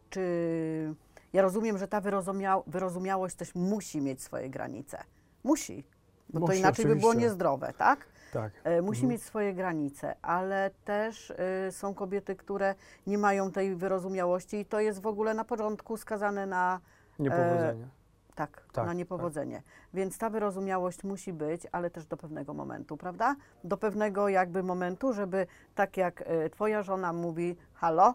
[0.10, 0.96] czy
[1.34, 5.04] ja rozumiem, że ta wyrozumia, wyrozumiałość też musi mieć swoje granice.
[5.44, 5.84] Musi,
[6.30, 7.30] bo to Musi, inaczej by było oczywiście.
[7.30, 8.08] niezdrowe, tak?
[8.36, 8.54] Tak.
[8.64, 9.12] E, Musi Mhm.
[9.12, 12.76] mieć swoje granice, ale też y, są kobiety, które
[13.08, 16.80] nie mają tej wyrozumiałości i to jest w ogóle na początku skazane na
[17.20, 17.88] Niepowodzenie.
[18.36, 19.62] tak, Tak, na niepowodzenie.
[19.94, 23.36] Więc ta wyrozumiałość musi być, ale też do pewnego momentu, prawda?
[23.64, 28.14] Do pewnego jakby momentu, żeby tak jak y, twoja żona mówi, halo,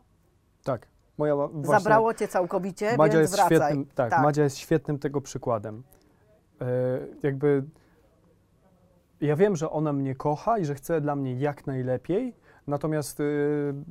[0.65, 0.87] Tak.
[1.19, 3.57] Moja właśnie, zabrało cię całkowicie, Madzia więc jest wracaj.
[3.59, 4.23] świetnym, tak, Tak.
[4.23, 5.83] Madzia jest świetnym tego przykładem.
[6.61, 6.67] E,
[7.23, 7.63] jakby
[9.21, 12.35] ja wiem, że ona mnie kocha i że chce dla mnie jak najlepiej,
[12.67, 13.25] natomiast e,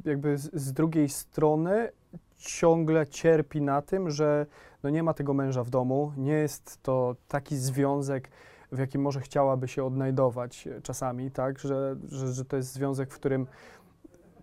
[0.06, 1.90] jakby z, z drugiej strony
[2.38, 4.46] ciągle cierpi na tym, że
[4.84, 8.30] no nie ma tego męża w domu, nie jest to taki związek,
[8.72, 13.12] w jakim może chciałaby się odnajdować e, czasami, tak, że, że, że to jest związek,
[13.12, 13.48] w którym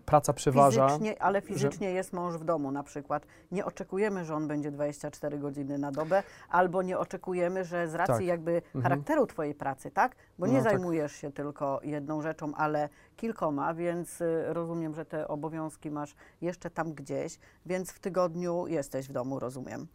[0.07, 0.87] praca przeważa.
[0.87, 3.25] Fizycznie, ale fizycznie jest mąż w domu na przykład.
[3.51, 8.15] Nie oczekujemy, że on będzie 24 godziny na dobę, albo nie oczekujemy, że z racji
[8.15, 8.25] Tak.
[8.25, 8.83] jakby Mhm.
[8.83, 10.15] charakteru Twojej pracy, tak?
[10.39, 10.71] Bo nie No tak.
[10.73, 16.69] zajmujesz się tylko jedną rzeczą, ale kilkoma, więc y, rozumiem, że te obowiązki masz jeszcze
[16.69, 19.87] tam gdzieś, więc w tygodniu jesteś w domu, rozumiem.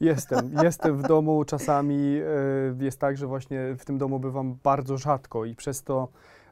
[0.00, 1.44] Jestem, jestem w domu.
[1.44, 2.20] Czasami
[2.80, 6.08] e, jest tak, że właśnie w tym domu bywam bardzo rzadko i przez to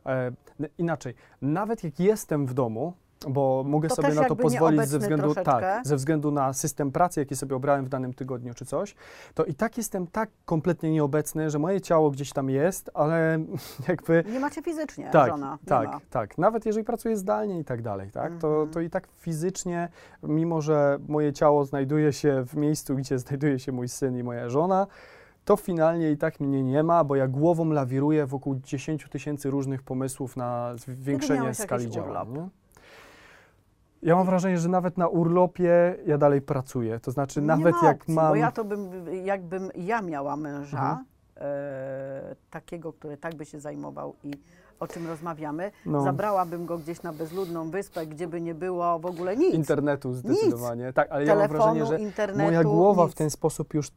[0.07, 0.33] e,
[0.79, 1.15] inaczej.
[1.43, 2.93] Nawet jak jestem w domu,
[3.29, 5.53] bo mogę To sobie na to pozwolić ze względu, troszeczkę.
[5.53, 8.95] tak, ze względu na system pracy, jaki sobie obrałem w danym tygodniu czy coś,
[9.35, 13.39] to i tak jestem tak kompletnie nieobecny, że moje ciało gdzieś tam jest, ale
[13.89, 15.59] jakby Nie macie fizycznie, tak, żona.
[15.63, 16.01] Nie tak, ma.
[16.11, 16.39] tak.
[16.39, 18.71] Nawet jeżeli pracuję zdalnie i tak dalej, tak, to, Mhm.
[18.71, 19.89] to i tak fizycznie,
[20.23, 24.49] mimo że moje ciało znajduje się w miejscu, gdzie znajduje się mój syn i moja
[24.49, 24.87] żona,
[25.45, 29.83] to finalnie i tak mnie nie ma, bo ja głową lawiruję wokół 10 tysięcy różnych
[29.83, 31.85] pomysłów na zwiększenie skali?
[32.33, 32.49] Nie?
[34.05, 37.01] Ja mam wrażenie, że nawet na urlopie ja dalej pracuję.
[37.01, 38.29] To znaczy, Nie nawet ma jak opcji, mam.
[38.29, 38.89] Bo ja to bym,
[39.25, 41.05] jakbym ja miała męża, Mhm.
[41.37, 44.31] e, takiego, który tak by się zajmował i
[44.81, 49.07] o czym rozmawiamy, no, zabrałabym go gdzieś na bezludną wyspę, gdzie by nie było w
[49.07, 49.55] ogóle nic.
[49.55, 50.93] internetu zdecydowanie.
[50.93, 53.17] Tak, ale ja mam Telefonu, wrażenie, że internetu, moja głowa w nic.
[53.17, 53.91] ten sposób już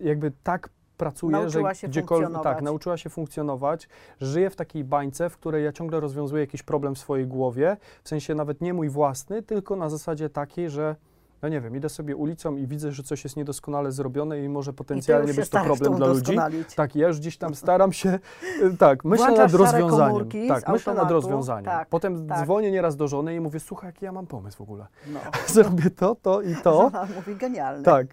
[0.00, 0.68] jakby tak
[1.00, 2.56] pracuje, Nauczyła że się gdziekolwiek, funkcjonować.
[2.56, 3.88] tak, nauczyła się funkcjonować,
[4.20, 8.08] żyje w takiej bańce, w której ja ciągle rozwiązuję jakiś problem w swojej głowie, w
[8.08, 10.96] sensie nawet nie mój własny, tylko na zasadzie takiej, że
[11.42, 14.72] no nie wiem, idę sobie ulicą i widzę, że coś jest niedoskonale zrobione i może
[14.72, 16.36] potencjalnie być to problem dla ludzi.
[16.76, 18.18] Tak, ja już gdzieś tam staram się,
[18.62, 20.28] y, tak, myślę Włączasz nad rozwiązaniem.
[20.48, 21.64] Tak, myślę nad rozwiązaniem.
[21.64, 22.42] tak, Potem tak.
[22.42, 24.86] dzwonię nieraz do żony i mówię, słuchaj, jaki ja mam pomysł w ogóle.
[25.12, 25.20] No.
[25.54, 26.72] Zrobię to, to i to.
[26.82, 27.84] Żona mówi genialne.
[27.84, 28.06] Tak,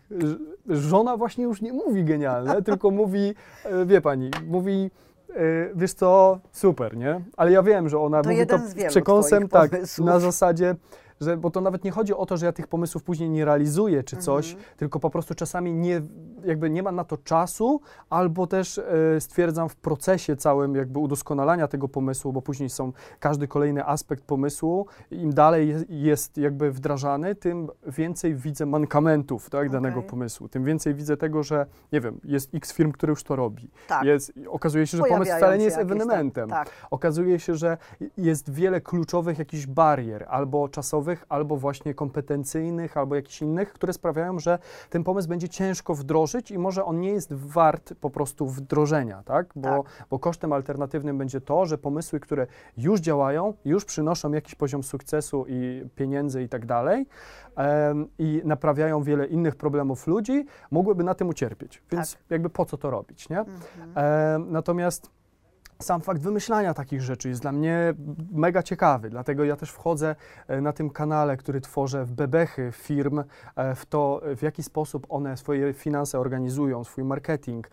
[0.69, 3.34] żona właśnie już nie mówi genialne, tylko mówi,
[3.65, 4.91] e, wie pani, mówi,
[5.30, 5.36] e,
[5.75, 7.21] wiesz co, super, nie?
[7.38, 10.07] Ale ja wiem, że ona To mówi to z przekąsem, tak, pomysłów.
[10.07, 10.75] na zasadzie,
[11.22, 14.03] że, bo to nawet nie chodzi o to, że ja tych pomysłów później nie realizuję
[14.03, 14.65] czy coś, Mhm.
[14.78, 16.01] tylko po prostu czasami nie,
[16.45, 18.84] jakby nie ma na to czasu, albo też e,
[19.22, 24.86] stwierdzam w procesie całym jakby udoskonalania tego pomysłu, bo później są każdy kolejny aspekt pomysłu,
[25.11, 30.09] im dalej je- jest jakby wdrażany, tym więcej widzę mankamentów tak, danego Okej.
[30.09, 33.70] pomysłu, tym więcej widzę tego, że nie wiem, jest x firm, które już to robi.
[33.88, 34.03] Tak.
[34.03, 36.49] Jest, okazuje się, że pomysł Pojawiają wcale nie jest ewenementem.
[36.49, 36.70] Tak.
[36.91, 37.78] Okazuje się, że
[38.18, 44.39] jest wiele kluczowych jakichś barier, albo czasowych, albo właśnie kompetencyjnych, albo jakichś innych, które sprawiają,
[44.39, 49.23] że ten pomysł będzie ciężko wdrożyć i może on nie jest wart po prostu wdrożenia,
[49.23, 49.53] tak?
[49.55, 52.47] Bo, bo kosztem alternatywnym będzie to, że pomysły, które
[52.77, 57.05] już działają, już przynoszą jakiś poziom sukcesu i pieniędzy i tak dalej
[57.55, 61.81] em, i naprawiają wiele innych problemów ludzi, mogłyby na tym ucierpieć.
[61.91, 62.21] Więc Tak.
[62.29, 63.39] jakby po co to robić, nie?
[63.39, 63.91] Mhm.
[63.95, 65.16] E, natomiast
[65.80, 67.93] sam fakt wymyślania takich rzeczy jest dla mnie
[68.32, 70.15] mega ciekawy, dlatego ja też wchodzę
[70.47, 73.23] e, na tym kanale, który tworzę w bebechy firm,
[73.55, 77.69] e, w to, w jaki sposób one swoje finanse organizują, swój marketing,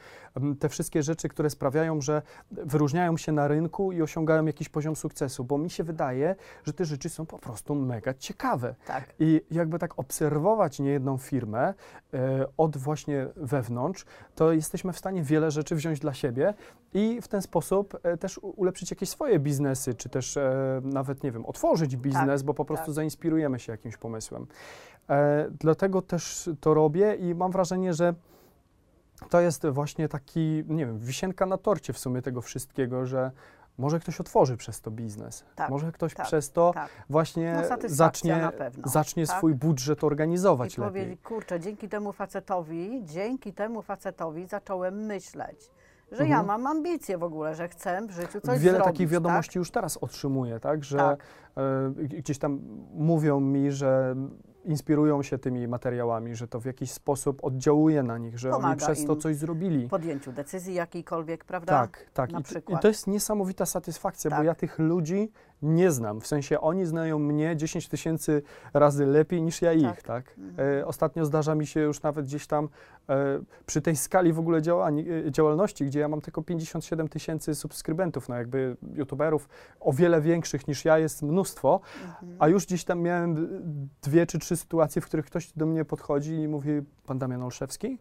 [0.58, 5.44] te wszystkie rzeczy, które sprawiają, że wyróżniają się na rynku i osiągają jakiś poziom sukcesu,
[5.44, 8.74] bo mi się wydaje, że te rzeczy są po prostu mega ciekawe.
[8.86, 9.14] tak.
[9.18, 11.74] I jakby tak obserwować niejedną firmę
[12.14, 14.04] e, od właśnie wewnątrz,
[14.34, 16.54] to jesteśmy w stanie wiele rzeczy wziąć dla siebie
[16.94, 21.32] i w ten sposób e, też ulepszyć jakieś swoje biznesy, czy też e, nawet, nie
[21.32, 22.94] wiem, otworzyć biznes, bo po prostu tak.
[22.94, 24.46] zainspirujemy się jakimś pomysłem.
[25.60, 28.14] Dlatego też to robię i mam wrażenie, że
[29.30, 33.30] to jest właśnie taki, nie wiem, wisienka na torcie w sumie tego wszystkiego, że
[33.78, 35.44] może ktoś otworzy przez to biznes.
[35.56, 36.88] Tak, może ktoś tak, przez to tak.
[37.10, 38.50] właśnie No, zacznie,
[38.84, 39.36] zacznie tak?
[39.36, 40.92] swój budżet organizować I lepiej.
[41.02, 45.70] powiedzieć, kurczę, dzięki temu facetowi, dzięki temu facetowi zacząłem myśleć,
[46.12, 46.46] że ja Mhm.
[46.46, 48.92] mam ambicje w ogóle, że chcę w życiu coś Wiele zrobić.
[48.94, 49.56] takich wiadomości tak?
[49.56, 51.20] już teraz otrzymuję, tak, że Tak.
[51.56, 52.60] e, gdzieś tam
[52.94, 54.14] mówią mi, że
[54.64, 58.86] inspirują się tymi materiałami, że to w jakiś sposób oddziałuje na nich, że oni Pomaga
[58.86, 59.86] przez to coś zrobili.
[59.86, 61.72] W podjęciu decyzji jakiejkolwiek, prawda?
[61.72, 62.32] Tak, tak.
[62.32, 64.46] I, I to jest niesamowita satysfakcja, bo Tak.
[64.46, 65.30] ja tych ludzi
[65.62, 66.20] nie znam.
[66.20, 68.42] W sensie oni znają mnie 10 tysięcy
[68.74, 70.34] razy lepiej niż ja ich, tak?
[70.38, 70.78] Mhm.
[70.78, 72.68] E, ostatnio zdarza mi się już nawet gdzieś tam
[73.08, 77.54] e, przy tej skali w ogóle działań, e, działalności, gdzie ja mam tylko 57 tysięcy
[77.54, 79.48] subskrybentów, no jakby youtuberów
[79.80, 82.36] o wiele większych niż ja jest mnóstwo, Mhm.
[82.38, 83.48] a już gdzieś tam miałem
[84.02, 86.70] dwie czy trzy sytuacje, w których ktoś do mnie podchodzi i mówi,
[87.06, 87.98] pan Damian Olszewski,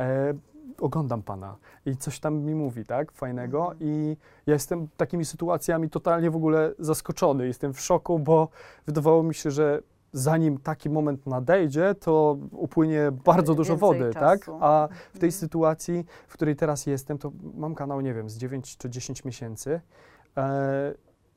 [0.00, 0.34] e,
[0.80, 1.56] oglądam pana
[1.86, 3.78] i coś tam mi mówi, tak, fajnego Mhm.
[3.80, 4.16] i
[4.46, 8.48] ja jestem takimi sytuacjami totalnie w ogóle zaskoczony, jestem w szoku, bo
[8.86, 14.58] wydawało mi się, że zanim taki moment nadejdzie, to upłynie bardzo dużo wody, tak, czasu.
[14.60, 15.32] a w tej Mhm.
[15.32, 19.80] sytuacji, w której teraz jestem, to mam kanał, nie wiem, z 9 czy 10 miesięcy
[20.36, 20.94] e,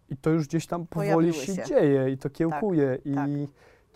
[0.09, 1.63] i to już gdzieś tam powoli się, się.
[1.63, 3.29] dzieje i to kiełkuje i tak.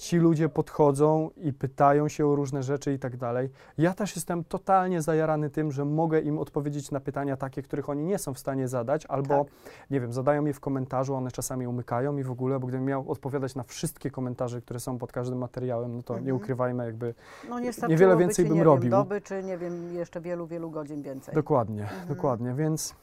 [0.01, 3.49] Ci ludzie podchodzą i pytają się o różne rzeczy i tak dalej.
[3.77, 8.03] Ja też jestem totalnie zajarany tym, że mogę im odpowiedzieć na pytania takie, których oni
[8.03, 9.53] nie są w stanie zadać, albo Tak.
[9.89, 13.11] nie wiem, zadają je w komentarzu, one czasami umykają i w ogóle, bo gdybym miał
[13.11, 16.37] odpowiadać na wszystkie komentarze, które są pod każdym materiałem, no to nie Mhm.
[16.37, 17.13] ukrywajmy, jakby
[17.49, 18.81] No nie niewiele więcej bym nie robił.
[18.91, 21.35] Wiem, doby, czy nie wiem, jeszcze wielu, wielu godzin więcej.
[21.35, 22.07] dokładnie, Mhm.
[22.07, 22.95] dokładnie, więc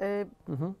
[0.00, 0.74] Y, mhm.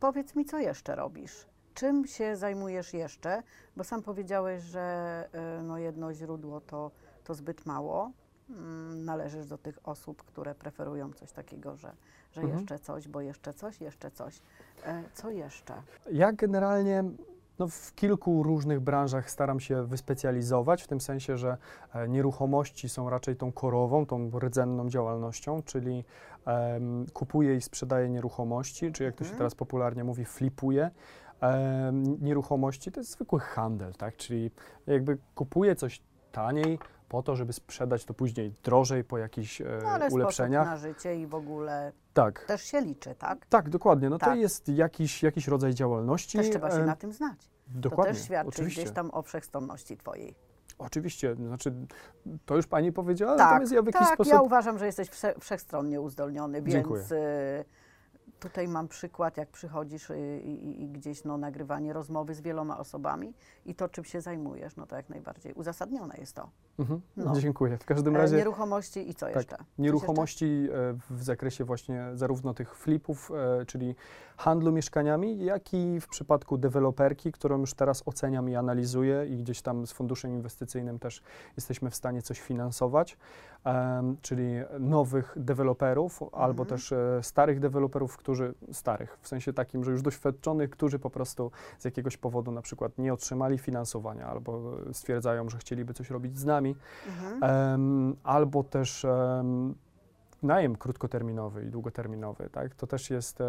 [0.00, 1.46] Powiedz mi, co jeszcze robisz?
[1.78, 3.42] Czym się zajmujesz jeszcze?
[3.76, 6.90] Bo sam powiedziałeś, że y, no jedno źródło to,
[7.24, 8.10] to zbyt mało.
[8.50, 11.92] Mm, Należysz do tych osób, które preferują coś takiego, że,
[12.32, 12.58] że Mhm.
[12.60, 14.40] jeszcze coś, bo jeszcze coś, jeszcze coś.
[14.86, 15.74] E, Co jeszcze?
[16.12, 17.04] Ja generalnie
[17.58, 21.56] no, w kilku różnych branżach staram się wyspecjalizować, w tym sensie, że
[21.94, 26.04] e, nieruchomości są raczej tą korową, tą rdzenną działalnością, czyli
[26.46, 29.38] em, kupuję i sprzedaję nieruchomości, czy jak to się Mhm.
[29.38, 30.90] teraz popularnie mówi, flipuję.
[31.40, 34.16] Em, nieruchomości to jest zwykły handel, tak?
[34.16, 34.50] Czyli
[34.86, 36.78] jakby kupuję coś taniej
[37.08, 40.66] po to, żeby sprzedać to później drożej po jakichś e, No ale ulepszeniach.
[40.66, 42.44] na życie i w ogóle Tak.
[42.44, 43.46] też się liczy, tak?
[43.46, 44.10] Tak, dokładnie.
[44.10, 44.38] No to Tak.
[44.38, 46.38] jest jakiś, jakiś rodzaj działalności.
[46.38, 47.50] Też trzeba się na tym znać.
[47.68, 48.82] Dokładnie, to też świadczy oczywiście.
[48.82, 50.34] gdzieś tam o wszechstronności twojej.
[50.78, 51.72] Oczywiście, znaczy
[52.46, 54.32] to już pani powiedziała, tak, natomiast ja w jakiś tak, sposób.
[54.32, 57.02] ja uważam, że jesteś wsze, wszechstronnie uzdolniony, więc Dziękuję.
[58.40, 62.78] Tutaj mam przykład, jak przychodzisz y, i, i, i gdzieś no, nagrywanie rozmowy z wieloma
[62.78, 63.34] osobami
[63.66, 66.50] i to, czym się zajmujesz, no to jak najbardziej uzasadnione jest to.
[66.78, 67.40] Mhm, No.
[67.40, 67.78] Dziękuję.
[67.78, 69.56] W każdym E, razie Nieruchomości i co jeszcze?
[69.56, 73.94] Coś nieruchomości e, w zakresie właśnie zarówno tych flipów, e, czyli
[74.36, 79.62] handlu mieszkaniami, jak i w przypadku deweloperki, którą już teraz oceniam i analizuję i gdzieś
[79.62, 81.22] tam z funduszem inwestycyjnym też
[81.56, 83.16] jesteśmy w stanie coś finansować,
[84.22, 84.44] czyli
[84.80, 86.68] nowych deweloperów albo Mhm.
[86.68, 91.50] też e, starych deweloperów, którzy, starych, w sensie takim, że już doświadczonych, którzy po prostu
[91.78, 96.44] z jakiegoś powodu na przykład nie otrzymali finansowania albo stwierdzają, że chcieliby coś robić z
[96.44, 96.67] nami,
[97.08, 98.16] Mhm.
[98.22, 99.74] Albo też em,
[100.42, 102.74] najem krótkoterminowy i długoterminowy, tak?
[102.74, 103.44] To też jest e,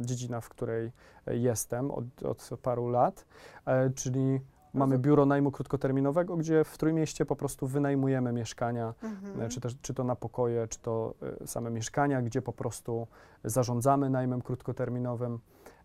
[0.00, 0.92] dziedzina, w której
[1.26, 3.26] jestem od, od paru lat,
[3.66, 4.40] e, czyli
[4.74, 9.40] mamy Rozum- biuro najmu krótkoterminowego, gdzie w Trójmieście po prostu wynajmujemy mieszkania, Mhm.
[9.40, 11.14] e, czy, też, czy to na pokoje, czy to
[11.44, 13.06] same mieszkania, gdzie po prostu
[13.44, 15.38] zarządzamy najmem krótkoterminowym.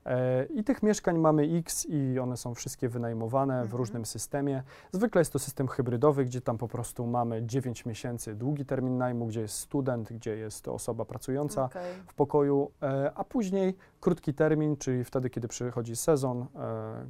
[0.06, 3.78] E, I tych mieszkań mamy X i one są wszystkie wynajmowane w Mhm.
[3.78, 4.64] różnym systemie.
[4.91, 9.26] Zwykle jest to system hybrydowy, gdzie tam po prostu mamy 9 miesięcy długi termin najmu,
[9.28, 11.82] gdzie jest student, gdzie jest osoba pracująca Okej.
[12.08, 16.45] w pokoju, e, a później krótki termin, czyli wtedy, kiedy przychodzi sezon, e,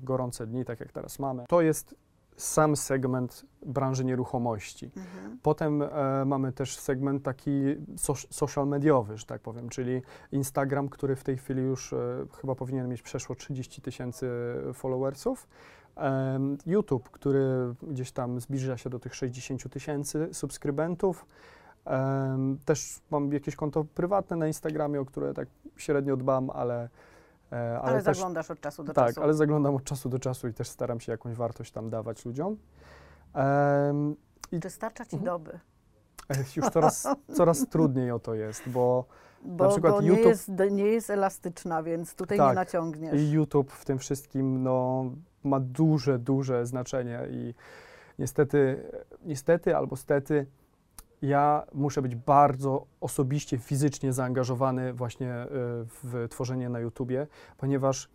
[0.04, 1.44] gorące dni, tak jak teraz mamy.
[1.50, 1.96] To jest
[2.38, 4.86] sam segment branży nieruchomości.
[4.86, 5.38] Mhm.
[5.44, 7.52] Potem e, mamy też segment taki
[7.96, 10.02] soc- social mediowy, że tak powiem, czyli
[10.32, 14.30] Instagram, który w tej chwili już e, chyba powinien mieć przeszło 30 tysięcy
[14.74, 15.48] followersów.
[15.96, 21.26] Em, YouTube, który gdzieś tam zbliża się do tych 60 tysięcy subskrybentów.
[22.66, 26.90] Też mam jakieś konto prywatne na Instagramie, o które tak średnio dbam, ale, e,
[27.58, 29.24] ale, Ale, też zaglądasz od czasu do tak, czasu.
[29.24, 32.58] ale zaglądam od czasu do czasu i też staram się jakąś wartość tam dawać ludziom.
[33.34, 34.16] Em,
[34.62, 35.26] Czy starcza ci Mhm.
[35.34, 35.60] doby?
[36.56, 39.06] już coraz, coraz trudniej o to jest, bo
[39.46, 42.56] Bo, przykład bo nie, YouTube- jest, nie jest elastyczna, więc tutaj nie Tak.
[42.56, 43.22] naciągniesz.
[43.22, 45.06] I YouTube w tym wszystkim no,
[45.44, 47.54] ma duże, duże znaczenie i
[48.20, 48.84] niestety,
[49.26, 50.46] niestety albo stety
[51.22, 55.48] ja muszę być bardzo osobiście, fizycznie zaangażowany właśnie y,
[56.04, 58.10] w tworzenie na YouTubie, ponieważ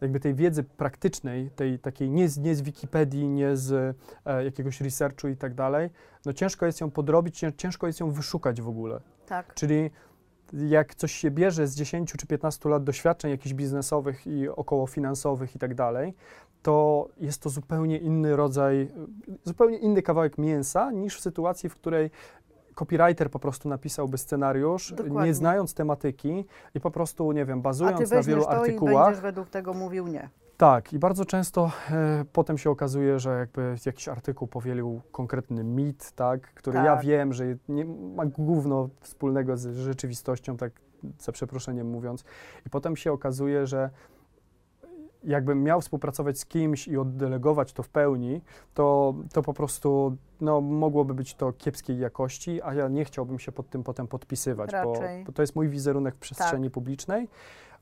[0.00, 4.80] jakby tej wiedzy praktycznej, tej takiej nie z, nie z Wikipedii, nie z e, jakiegoś
[4.80, 5.90] researchu i tak dalej,
[6.26, 9.00] no ciężko jest ją podrobić, cię- ciężko jest ją wyszukać w ogóle.
[9.26, 9.54] Tak.
[9.54, 9.90] Czyli
[10.52, 15.56] jak coś się bierze z 10 czy 15 lat doświadczeń jakichś biznesowych i około finansowych
[15.56, 16.14] i tak dalej,
[16.62, 18.88] to jest to zupełnie inny rodzaj,
[19.44, 22.10] zupełnie inny kawałek mięsa niż w sytuacji, w której
[22.74, 25.24] copywriter po prostu napisałby scenariusz, Dokładnie.
[25.24, 26.44] nie znając tematyki
[26.74, 29.04] i po prostu, nie wiem, A ty bazując na wielu to i artykułach.
[29.06, 30.28] będziesz według tego mówił nie.
[30.56, 36.12] Tak, i bardzo często e, potem się okazuje, że jakby jakiś artykuł powielił konkretny mit,
[36.12, 37.04] tak, który ja Tak.
[37.04, 40.72] wiem, że nie ma gówno wspólnego z rzeczywistością, tak
[41.18, 42.24] za przeproszeniem mówiąc.
[42.66, 43.90] I potem się okazuje, że
[45.24, 48.40] jakbym miał współpracować z kimś i oddelegować to w pełni,
[48.74, 53.52] to, to po prostu no, mogłoby być to kiepskiej jakości, a ja nie chciałbym się
[53.52, 54.92] pod tym potem podpisywać, bo,
[55.26, 57.28] bo to jest mój wizerunek w przestrzeni publicznej.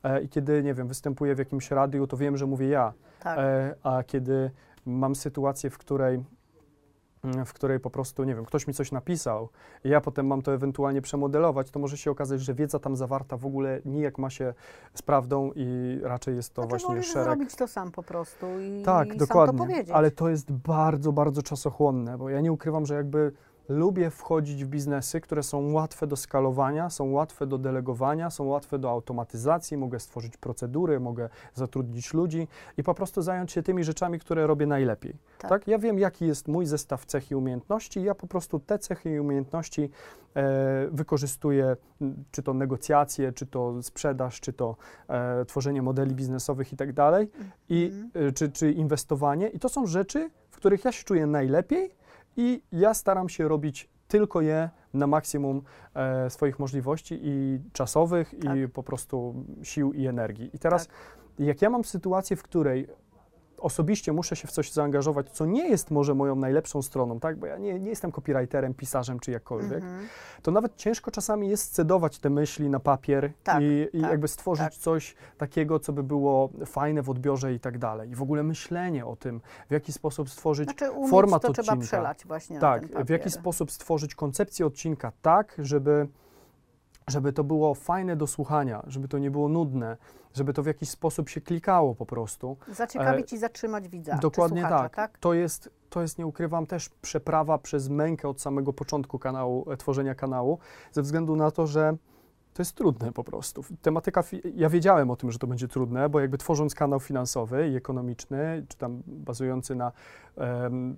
[0.03, 2.93] E, I kiedy, nie wiem, występuję w jakimś radiu, to wiem, że mówię ja.
[3.19, 3.39] Tak.
[3.39, 4.51] E, a kiedy
[4.85, 6.23] mam sytuację, w której,
[7.45, 9.49] w której po prostu, nie wiem, ktoś mi coś napisał
[9.83, 13.37] i ja potem mam to ewentualnie przemodelować, to może się okazać, że wiedza tam zawarta
[13.37, 14.53] w ogóle nijak ma się
[14.93, 17.25] z prawdą i raczej jest to Znaczy, właśnie możesz szereg.
[17.25, 19.59] zrobić to sam po prostu i Tak, sam dokładnie.
[19.59, 19.91] to powiedzieć.
[19.91, 23.31] Ale to jest bardzo, bardzo czasochłonne, bo ja nie ukrywam, że jakby
[23.71, 28.79] lubię wchodzić w biznesy, które są łatwe do skalowania, są łatwe do delegowania, są łatwe
[28.79, 32.47] do automatyzacji, mogę stworzyć procedury, mogę zatrudnić ludzi
[32.77, 35.15] i po prostu zająć się tymi rzeczami, które robię najlepiej.
[35.37, 35.49] Tak.
[35.49, 35.67] Tak?
[35.67, 39.13] Ja wiem, jaki jest mój zestaw cech i umiejętności i ja po prostu te cechy
[39.15, 39.89] i umiejętności
[40.35, 41.77] e, wykorzystuję,
[42.31, 44.75] czy to negocjacje, czy to sprzedaż, czy to
[45.07, 47.31] e, tworzenie modeli biznesowych i tak dalej,
[47.69, 48.27] i, Mhm.
[48.27, 49.47] y, czy, czy inwestowanie.
[49.47, 52.00] I to są rzeczy, w których ja się czuję najlepiej
[52.37, 55.61] i ja staram się robić tylko je na maksimum
[55.93, 58.71] e, swoich możliwości i czasowych, i Tak.
[58.73, 60.49] po prostu sił i energii.
[60.53, 60.87] I teraz,
[61.39, 62.87] jak ja mam sytuację, w której
[63.61, 67.37] osobiście muszę się w coś zaangażować, co nie jest może moją najlepszą stroną, tak?
[67.39, 70.07] Bo ja nie, nie jestem copywriterem, pisarzem czy jakkolwiek, Mhm.
[70.41, 74.27] to nawet ciężko czasami jest scedować te myśli na papier Tak, i, i tak, jakby
[74.27, 74.73] stworzyć tak.
[74.73, 78.09] coś takiego, co by było fajne w odbiorze i tak dalej.
[78.09, 81.73] I w ogóle myślenie o tym, w jaki sposób stworzyć Znaczy umieć format to trzeba
[81.73, 81.87] odcinka.
[81.87, 86.07] przelać właśnie tak, w jaki sposób stworzyć koncepcję odcinka tak, żeby,
[87.07, 89.97] żeby to było fajne do słuchania, żeby to nie było nudne,
[90.33, 92.57] żeby to w jakiś sposób się klikało po prostu.
[92.67, 94.95] Zaciekawić i zatrzymać widza, E, Dokładnie tak.
[94.95, 95.17] tak?
[95.17, 99.77] To jest, to jest, nie ukrywam, też przeprawa przez mękę od samego początku kanału, e,
[99.77, 100.59] tworzenia kanału,
[100.91, 101.97] ze względu na to, że
[102.53, 103.63] to jest trudne po prostu.
[103.81, 104.23] Tematyka,
[104.55, 108.65] ja wiedziałem o tym, że to będzie trudne, bo jakby tworząc kanał finansowy i ekonomiczny,
[108.67, 109.91] czy tam bazujący na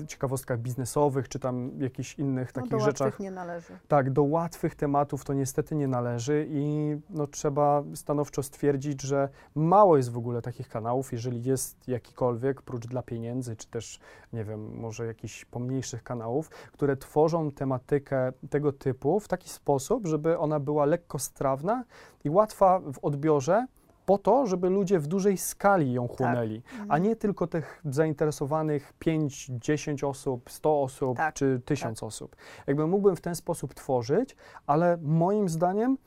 [0.08, 3.74] ciekawostkach biznesowych, czy tam jakichś innych No, takich do rzeczach, łatwych nie należy.
[3.88, 9.98] tak, do łatwych tematów to niestety nie należy i no, trzeba stanowczo stwierdzić, że mało
[9.98, 14.00] jest w ogóle takich kanałów, jeżeli jest jakikolwiek, prócz dla pieniędzy, czy też,
[14.34, 20.38] nie wiem, może jakichś pomniejszych kanałów, które tworzą tematykę tego typu w taki sposób, żeby
[20.38, 21.84] ona była lekko strawna
[22.24, 23.66] i łatwa w odbiorze,
[24.06, 26.92] po to, żeby ludzie w dużej skali ją chłonęli, Mhm.
[26.92, 32.36] a nie tylko tych zainteresowanych 5, 10 osób, 100 osób Tak, czy 1000 osób.
[32.68, 34.36] Jakby mógłbym w ten sposób tworzyć,
[34.68, 35.98] ale moim zdaniem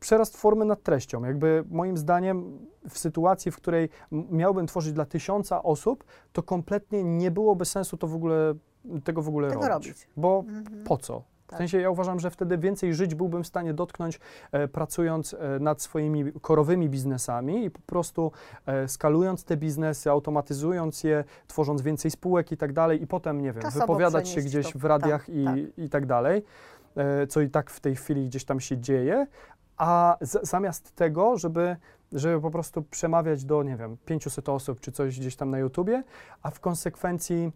[0.00, 1.24] przerost formy nad treścią.
[1.24, 7.30] Jakby moim zdaniem w sytuacji, w której miałbym tworzyć dla tysiąca osób, to kompletnie nie
[7.30, 8.54] byłoby sensu to w ogóle,
[9.04, 9.88] tego w ogóle Tego robić.
[9.88, 10.08] robić.
[10.16, 10.84] Bo Mhm.
[10.84, 11.22] po co?
[11.52, 11.58] W Tak.
[11.58, 14.20] sensie ja uważam, że wtedy więcej żyć byłbym w stanie dotknąć,
[14.52, 18.32] e, pracując e, nad swoimi korowymi biznesami i po prostu
[18.66, 23.52] e, skalując te biznesy, automatyzując je, tworząc więcej spółek i tak dalej, i potem, nie
[23.52, 25.56] wiem, Czasowo wypowiadać się gdzieś to- w radiach tak, i, tak.
[25.76, 26.44] i tak dalej,
[26.96, 29.26] e, co i tak w tej chwili gdzieś tam się dzieje,
[29.76, 31.76] a z, zamiast tego, żeby,
[32.12, 36.02] żeby po prostu przemawiać do, nie wiem, 500 osób czy coś gdzieś tam na YouTubie,
[36.42, 37.52] a w konsekwencji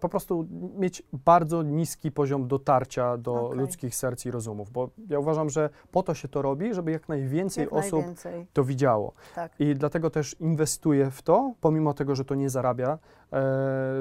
[0.00, 0.46] po prostu
[0.76, 3.58] mieć bardzo niski poziom dotarcia do Okej.
[3.58, 7.08] ludzkich serc i rozumów, bo ja uważam, że po to się to robi, żeby jak
[7.08, 8.46] najwięcej Jak osób najwięcej.
[8.52, 9.12] to widziało.
[9.34, 9.52] Tak.
[9.58, 12.98] I dlatego też inwestuję w to, pomimo tego, że to nie zarabia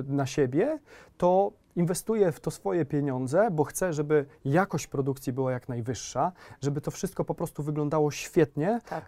[0.07, 0.79] na siebie,
[1.17, 6.81] to inwestuję w to swoje pieniądze, bo chcę, żeby jakość produkcji była jak najwyższa, żeby
[6.81, 9.05] to wszystko po prostu wyglądało świetnie, Tak.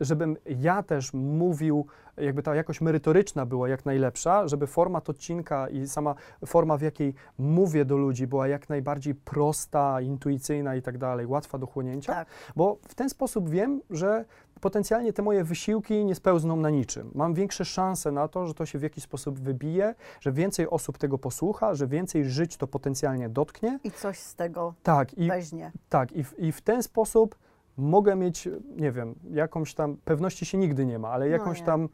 [0.00, 1.86] żebym ja też mówił,
[2.16, 6.14] jakby ta jakość merytoryczna była jak najlepsza, żeby format odcinka i sama
[6.46, 11.58] forma, w jakiej mówię do ludzi, była jak najbardziej prosta, intuicyjna i tak dalej, łatwa
[11.58, 12.28] do chłonięcia, Tak.
[12.56, 14.24] bo w ten sposób wiem, że
[14.60, 17.10] potencjalnie te moje wysiłki nie spełzną na niczym.
[17.14, 20.98] Mam większe szanse na to, że to się w jakiś sposób wybije, że więcej osób
[20.98, 23.78] tego posłucha, że więcej żyć to potencjalnie dotknie.
[23.84, 25.72] I coś z tego Tak, i weźmie.
[25.88, 27.38] tak, i w, i w ten sposób
[27.76, 31.66] mogę mieć, nie wiem, jakąś tam, pewności się nigdy nie ma, ale No jakąś nie.
[31.66, 31.88] tam,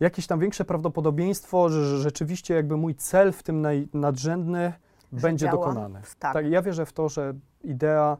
[0.00, 4.72] jakieś tam większe prawdopodobieństwo, że, że rzeczywiście jakby mój cel w tym naj, nadrzędny
[5.12, 5.58] Że będzie działa.
[5.58, 6.00] dokonany.
[6.18, 6.32] Tak.
[6.34, 7.34] Tak, ja wierzę w to, że
[7.64, 8.16] idea,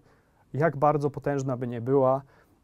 [0.54, 2.22] jak bardzo potężna by nie była,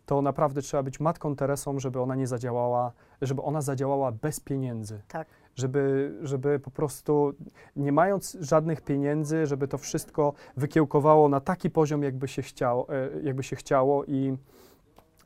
[0.09, 2.92] to naprawdę trzeba być matką Teresą, żeby ona nie zadziałała,
[3.22, 5.28] żeby ona zadziałała bez pieniędzy Tak.
[5.54, 7.34] żeby, żeby po prostu
[7.76, 13.22] nie mając żadnych pieniędzy, żeby to wszystko wykiełkowało na taki poziom, jakby się chciało, e,
[13.22, 14.36] jakby się chciało i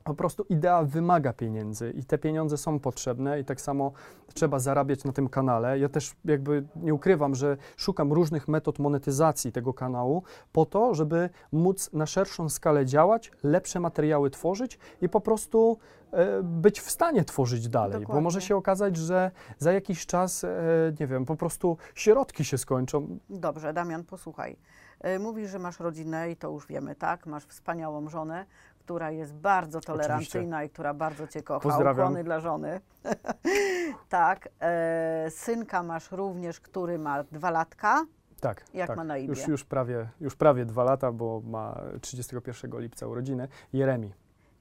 [0.05, 3.93] po prostu idea wymaga pieniędzy i te pieniądze są potrzebne i tak samo
[4.35, 5.79] trzeba zarabiać na tym kanale.
[5.79, 10.23] Ja też jakby nie ukrywam, że szukam różnych metod monetyzacji tego kanału
[10.53, 15.79] po to, żeby móc na szerszą skalę działać, lepsze materiały tworzyć i po prostu
[16.13, 18.23] e, być w stanie tworzyć dalej, bo Dokładnie.
[18.23, 20.51] może się okazać, że za jakiś czas, e,
[21.01, 23.19] nie wiem, po prostu środki się skończą.
[23.31, 24.57] Dobrze, Damian, posłuchaj.
[25.07, 27.27] Y, Mówisz, że masz rodzinę i to już wiemy, tak?
[27.27, 28.47] Masz wspaniałą żonę,
[28.85, 31.61] która jest bardzo tolerancyjna i która bardzo cię kocha.
[31.61, 32.07] Pozdrawiam.
[32.07, 32.81] Ukłony dla żony.
[34.09, 34.49] tak.
[34.61, 38.07] E, synka masz również, który ma dwa latka.
[38.41, 38.97] Tak, Jak tak.
[38.97, 39.29] ma na imię?
[39.29, 43.49] Już, już, prawie, już prawie dwa lata, bo ma 31 lipca urodziny.
[43.73, 44.13] Jeremi.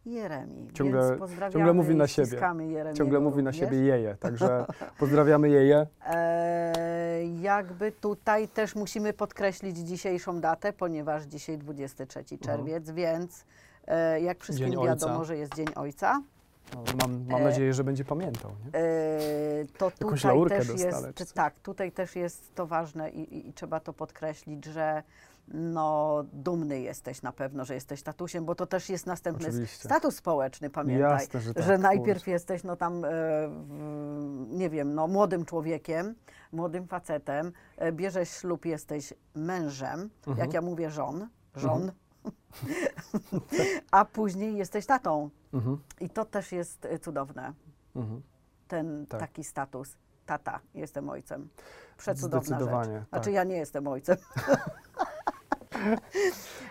[0.05, 0.67] Jeremi.
[0.74, 1.17] Ciągle-
[1.53, 2.38] ciągle mówi na siebie.
[2.59, 4.65] Jeremiego Ciągle mówi na siebie jeje, także
[4.99, 5.88] pozdrawiamy jeje.
[6.05, 13.45] E, jakby tutaj też musimy podkreślić dzisiejszą datę, ponieważ dzisiaj 23 czerwiec, więc
[14.21, 14.82] jak wszystkim Mhm.
[14.84, 15.25] Dzień wiadomo, Ojca.
[15.25, 16.21] że jest Dzień Ojca,
[16.75, 18.51] No, mam mam E, nadzieję, że będzie pamiętał.
[18.51, 18.79] Nie?
[18.79, 23.49] e, to Jakąś laurkę też dostanę, jest, tak, tutaj też jest to ważne i, i,
[23.49, 25.03] i trzeba to podkreślić, że
[25.47, 29.88] no, dumny jesteś na pewno, że jesteś tatusiem, bo to też jest następny Oczywiście.
[29.89, 31.11] status społeczny, pamiętaj.
[31.11, 31.63] Jasne, że tak.
[31.63, 32.32] że najpierw kurczę.
[32.32, 33.07] jesteś, no tam, e,
[33.49, 36.15] w, nie wiem, no młodym człowiekiem,
[36.51, 40.38] młodym facetem, e, bierzesz ślub, jesteś mężem, Mhm.
[40.38, 41.91] jak ja mówię, żon, żon,
[43.91, 45.30] a później jesteś tatą.
[45.53, 47.53] Mhm, I to też jest e, cudowne,
[47.95, 48.22] mhm.
[48.67, 49.19] ten Tak.
[49.19, 49.97] taki status.
[50.26, 51.49] Tata, jestem ojcem.
[51.97, 52.47] Przecudowna rzecz.
[52.47, 53.34] Zdecydowanie, Znaczy tak.
[53.34, 54.17] ja nie jestem ojcem.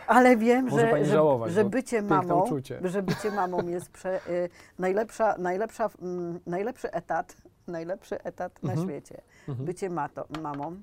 [0.07, 2.81] Ale wiem, Może że, że, żałować, że bycie mamą, uczucie.
[2.93, 4.49] że bycie mamą jest prze, y,
[4.79, 7.37] najlepsza, najlepsza, mm, najlepszy etat,
[7.67, 8.89] najlepszy etat na Mhm.
[8.89, 9.21] świecie.
[9.49, 9.67] Mhm.
[9.67, 10.77] Bycie mato, mamą,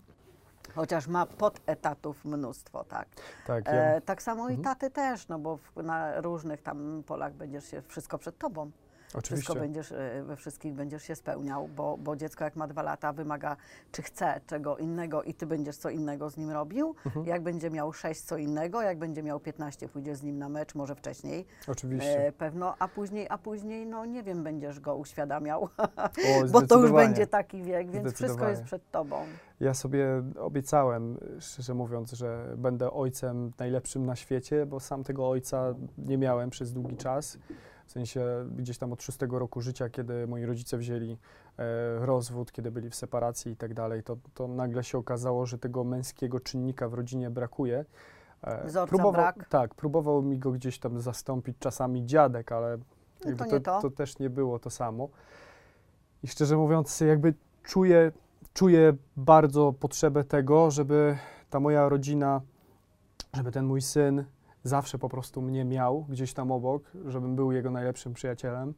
[0.78, 3.08] chociaż ma podetatów mnóstwo, tak.
[3.48, 4.64] Tak, ja, E, tak samo i Mhm.
[4.64, 8.72] taty też, no bo w, na różnych tam polach będziesz się, wszystko przed tobą.
[9.08, 9.60] Wszystko oczywiście.
[9.60, 13.58] będziesz, e, we wszystkich będziesz się spełniał, bo, bo dziecko jak ma dwa lata wymaga,
[13.92, 16.96] czy chce czego innego i ty będziesz co innego z nim robił.
[17.06, 17.26] Mhm.
[17.26, 20.76] Jak będzie miał sześć co innego, jak będzie miał 15, pójdziesz z nim na mecz,
[20.76, 22.28] może wcześniej Oczywiście.
[22.28, 26.80] e, pewno, a później, a później, no nie wiem, będziesz go uświadamiał, O, bo to
[26.80, 29.26] już będzie taki wiek, więc wszystko jest przed tobą.
[29.60, 35.76] Ja sobie obiecałem, szczerze mówiąc, że będę ojcem najlepszym na świecie, bo sam tego ojca
[35.98, 37.38] nie miałem przez długi czas.
[37.88, 38.26] W sensie
[38.56, 41.18] gdzieś tam od szóstego roku życia, kiedy moi rodzice wzięli
[41.58, 45.58] e, rozwód, kiedy byli w separacji i tak dalej, to, to nagle się okazało, że
[45.58, 47.86] tego męskiego czynnika w rodzinie brakuje.
[48.42, 49.48] E, Wzorca brak.
[49.50, 52.78] Tak, próbował mi go gdzieś tam zastąpić czasami dziadek, ale
[53.26, 53.82] No to nie to.
[53.82, 55.10] to też nie było to samo.
[56.24, 57.34] I szczerze mówiąc, jakby
[57.64, 58.12] czuję,
[58.54, 61.18] czuję bardzo potrzebę tego, żeby
[61.50, 62.42] ta moja rodzina,
[63.34, 64.26] żeby ten mój syn
[64.64, 68.74] zawsze po prostu mnie miał gdzieś tam obok, żebym był jego najlepszym przyjacielem.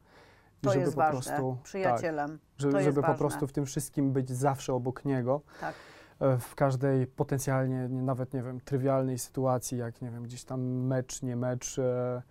[0.60, 2.30] To żeby jest po ważne, prostu, przyjacielem.
[2.30, 3.18] Tak, żeby, żeby po ważne.
[3.18, 5.40] prostu w tym wszystkim być zawsze obok niego.
[5.60, 5.74] Tak.
[6.20, 10.60] e, W każdej potencjalnie, nie, nawet nie wiem, trywialnej sytuacji, jak nie wiem, gdzieś tam
[10.86, 12.22] mecz, nie mecz, e,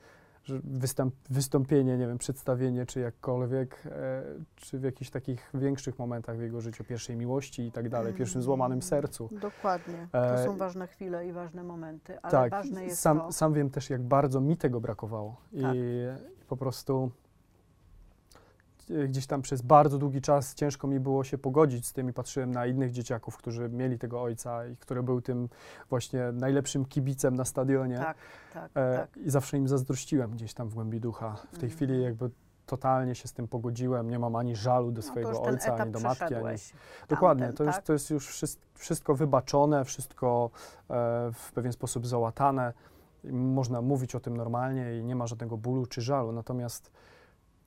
[0.64, 4.24] występ, wystąpienie, nie wiem, przedstawienie, czy jakkolwiek, e,
[4.56, 8.42] czy w jakichś takich większych momentach w jego życiu, pierwszej miłości i tak dalej, pierwszym
[8.42, 9.30] złamanym sercu.
[9.32, 10.08] Dokładnie.
[10.12, 13.54] To E, są ważne chwile i ważne momenty, ale tak, ważne jest sam, to, sam
[13.54, 15.42] wiem też, jak bardzo mi tego brakowało.
[15.52, 15.76] I Tak.
[16.48, 17.12] po prostu
[19.08, 22.52] gdzieś tam przez bardzo długi czas ciężko mi było się pogodzić z tym i patrzyłem
[22.52, 25.50] na innych dzieciaków, którzy mieli tego ojca i który był tym
[25.90, 27.98] właśnie najlepszym kibicem na stadionie.
[27.98, 28.18] tak,
[28.54, 29.18] tak, E, tak.
[29.18, 31.34] I zawsze im zazdrościłem gdzieś tam w głębi ducha.
[31.34, 31.72] W tej Mhm.
[31.72, 32.30] chwili jakby
[32.66, 35.92] totalnie się z tym pogodziłem, nie mam ani żalu do No, swojego ten ojca, ani
[35.92, 36.58] do matki, ani...
[37.10, 37.86] Dokładnie, tamten, to, już, tak?
[37.86, 38.42] to jest już
[38.76, 40.50] wszystko, wybaczone, wszystko
[40.90, 40.94] e,
[41.34, 42.74] w pewien sposób załatane.
[43.32, 46.32] Można mówić o tym normalnie i nie ma żadnego bólu czy żalu.
[46.32, 46.92] Natomiast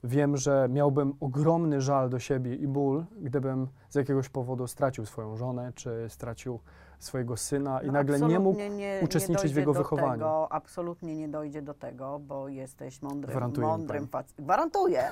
[0.03, 5.35] wiem, że miałbym ogromny żal do siebie i ból, gdybym z jakiegoś powodu stracił swoją
[5.37, 6.59] żonę czy stracił
[6.99, 8.59] swojego syna i No, nagle nie mógł.
[8.59, 10.11] nie, uczestniczyć nie w jego wychowaniu.
[10.13, 14.23] Tego, absolutnie nie dojdzie do tego, bo jesteś mądrym, Gwarantuję mądrym pani.
[14.23, 14.45] facetem.
[14.45, 15.03] Gwarantuję.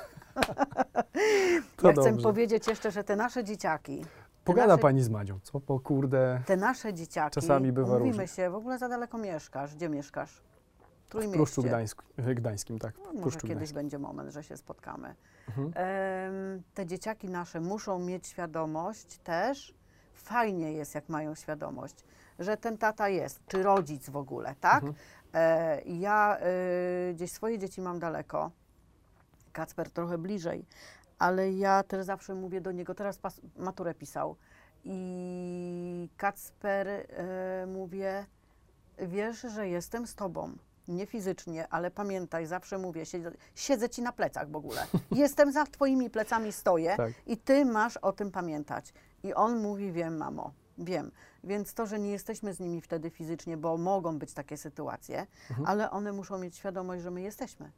[1.84, 2.22] Ja chcę dobrze.
[2.22, 4.04] powiedzieć jeszcze, że te nasze dzieciaki,
[4.44, 5.60] Pogada nasze- pani z Madzią, co?
[5.60, 6.40] Bo kurde.
[6.46, 8.26] te nasze dzieciaki, Czasami bywa umówimy różnie.
[8.28, 9.74] się, w ogóle za daleko mieszkasz.
[9.76, 10.42] Gdzie mieszkasz?
[11.12, 11.36] W W Trójmieście.
[11.36, 12.94] Pruszczu Gdańsk, e, Gdańskim, tak.
[12.98, 13.74] No, może kiedyś Gdańskim.
[13.74, 15.14] będzie moment, że się spotkamy.
[15.48, 15.72] Mhm.
[16.74, 19.74] Te dzieciaki nasze muszą mieć świadomość też,
[20.14, 22.04] fajnie jest, jak mają świadomość,
[22.38, 24.84] że ten tata jest, czy rodzic w ogóle, tak?
[24.84, 24.94] Mhm.
[25.34, 28.50] E, ja e, gdzieś swoje dzieci mam daleko,
[29.52, 30.66] Kacper trochę bliżej,
[31.18, 33.18] ale ja też zawsze mówię do niego, teraz
[33.56, 34.36] maturę pisał
[34.84, 38.26] i Kacper e, mówię,
[38.98, 40.56] wiesz, że jestem z tobą.
[40.88, 44.86] Nie fizycznie, ale pamiętaj, zawsze mówię, siedzę, siedzę ci na plecach w ogóle.
[45.10, 47.12] Jestem za twoimi plecami, stoję Tak.
[47.26, 48.94] i ty masz o tym pamiętać.
[49.22, 51.10] I on mówi, wiem, mamo, wiem.
[51.44, 55.68] Więc to, że nie jesteśmy z nimi wtedy fizycznie, bo mogą być takie sytuacje, Mhm.
[55.68, 57.70] ale one muszą mieć świadomość, że my jesteśmy.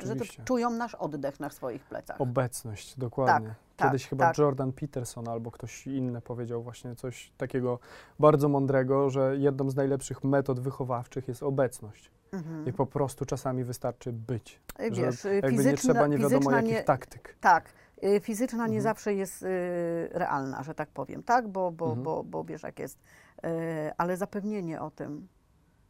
[0.00, 0.36] Że Oczywiście.
[0.36, 2.20] to czują nasz oddech na swoich plecach.
[2.20, 3.54] Obecność, dokładnie.
[3.76, 4.38] tak, Kiedyś chyba tak.
[4.38, 7.78] Jordan Peterson albo ktoś inny powiedział właśnie coś takiego
[8.18, 12.10] bardzo mądrego, że jedną z najlepszych metod wychowawczych jest obecność.
[12.32, 12.66] Mhm.
[12.66, 14.60] I po prostu czasami wystarczy być.
[14.80, 17.36] Y, że Wiesz, y, Jakby nie fizyczna, trzeba nie wiadomo jakich nie, taktyk.
[17.40, 17.64] Tak,
[18.04, 18.82] y, fizyczna nie Mhm.
[18.82, 19.46] zawsze jest y,
[20.12, 21.48] realna, że tak powiem, tak?
[21.48, 22.02] Bo, bo, Mhm.
[22.02, 22.98] bo, bo wiesz jak jest.
[23.44, 23.48] Y,
[23.98, 25.28] ale zapewnienie o tym,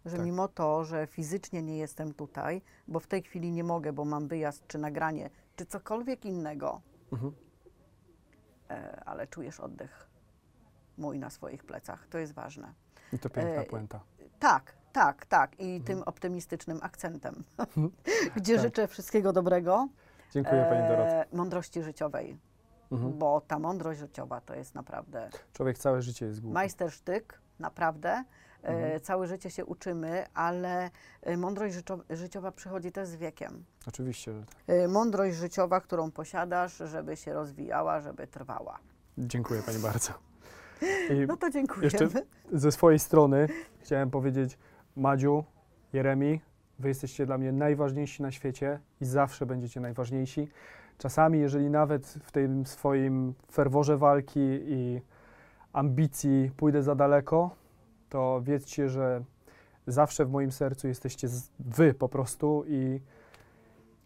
[0.05, 0.27] że Tak.
[0.27, 4.29] mimo to, że fizycznie nie jestem tutaj, bo w tej chwili nie mogę, bo mam
[4.29, 6.81] wyjazd czy nagranie, czy cokolwiek innego,
[7.13, 7.33] Mhm.
[8.71, 10.09] e, ale czujesz oddech
[10.99, 12.07] mój na swoich plecach.
[12.09, 12.73] To jest ważne.
[13.13, 14.01] I to piękna E, puenta.
[14.39, 15.61] Tak, tak, tak.
[15.61, 17.45] I tym optymistycznym akcentem,
[18.37, 18.63] gdzie Tak.
[18.63, 19.89] życzę wszystkiego dobrego.
[20.33, 22.39] Dziękuję Pani e, mądrości życiowej,
[22.93, 23.19] Mhm.
[23.19, 26.55] bo ta mądrość życiowa to jest naprawdę Człowiek całe życie jest głupi.
[26.55, 28.25] majstersztyk, naprawdę.
[28.65, 29.01] E, Mhm.
[29.01, 30.91] Całe życie się uczymy, ale
[31.23, 33.65] e, mądrość życio- życiowa przychodzi też z wiekiem.
[33.89, 34.55] Oczywiście, że tak.
[34.67, 38.79] E, Mądrość życiowa, którą posiadasz, żeby się rozwijała, żeby trwała.
[39.19, 40.13] Dziękuję Pani bardzo.
[41.11, 41.85] I No to dziękujemy.
[41.85, 42.09] Jeszcze
[42.53, 43.49] ze swojej strony
[43.81, 44.59] chciałem powiedzieć
[44.97, 45.45] Madziu,
[45.93, 46.41] Jeremi,
[46.79, 50.49] wy jesteście dla mnie najważniejsi na świecie i zawsze będziecie najważniejsi.
[50.99, 55.01] Czasami, jeżeli nawet w tym swoim ferworze walki i
[55.73, 57.51] ambicji pójdę za daleko,
[58.13, 59.25] to wiedzcie, że
[59.87, 63.01] zawsze w moim sercu jesteście wy po prostu i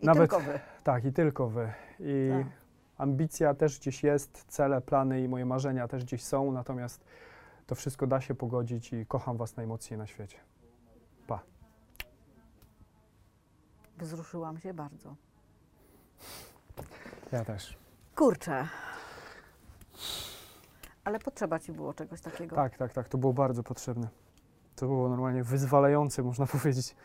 [0.00, 0.60] I nawet- tylko wy.
[0.84, 1.72] tak, i tylko wy.
[2.00, 2.46] I Tak.
[2.98, 7.04] ambicja też gdzieś jest, cele, plany i moje marzenia też gdzieś są, natomiast
[7.66, 10.38] to wszystko da się pogodzić i kocham was najmocniej na świecie.
[13.98, 15.14] Wzruszyłam się bardzo.
[17.32, 17.78] Ja też.
[18.14, 18.68] Kurczę.
[21.06, 22.56] Ale potrzeba ci było czegoś takiego.
[22.56, 24.08] Tak, tak, tak, to było bardzo potrzebne.
[24.76, 26.96] To było normalnie wyzwalające, można powiedzieć.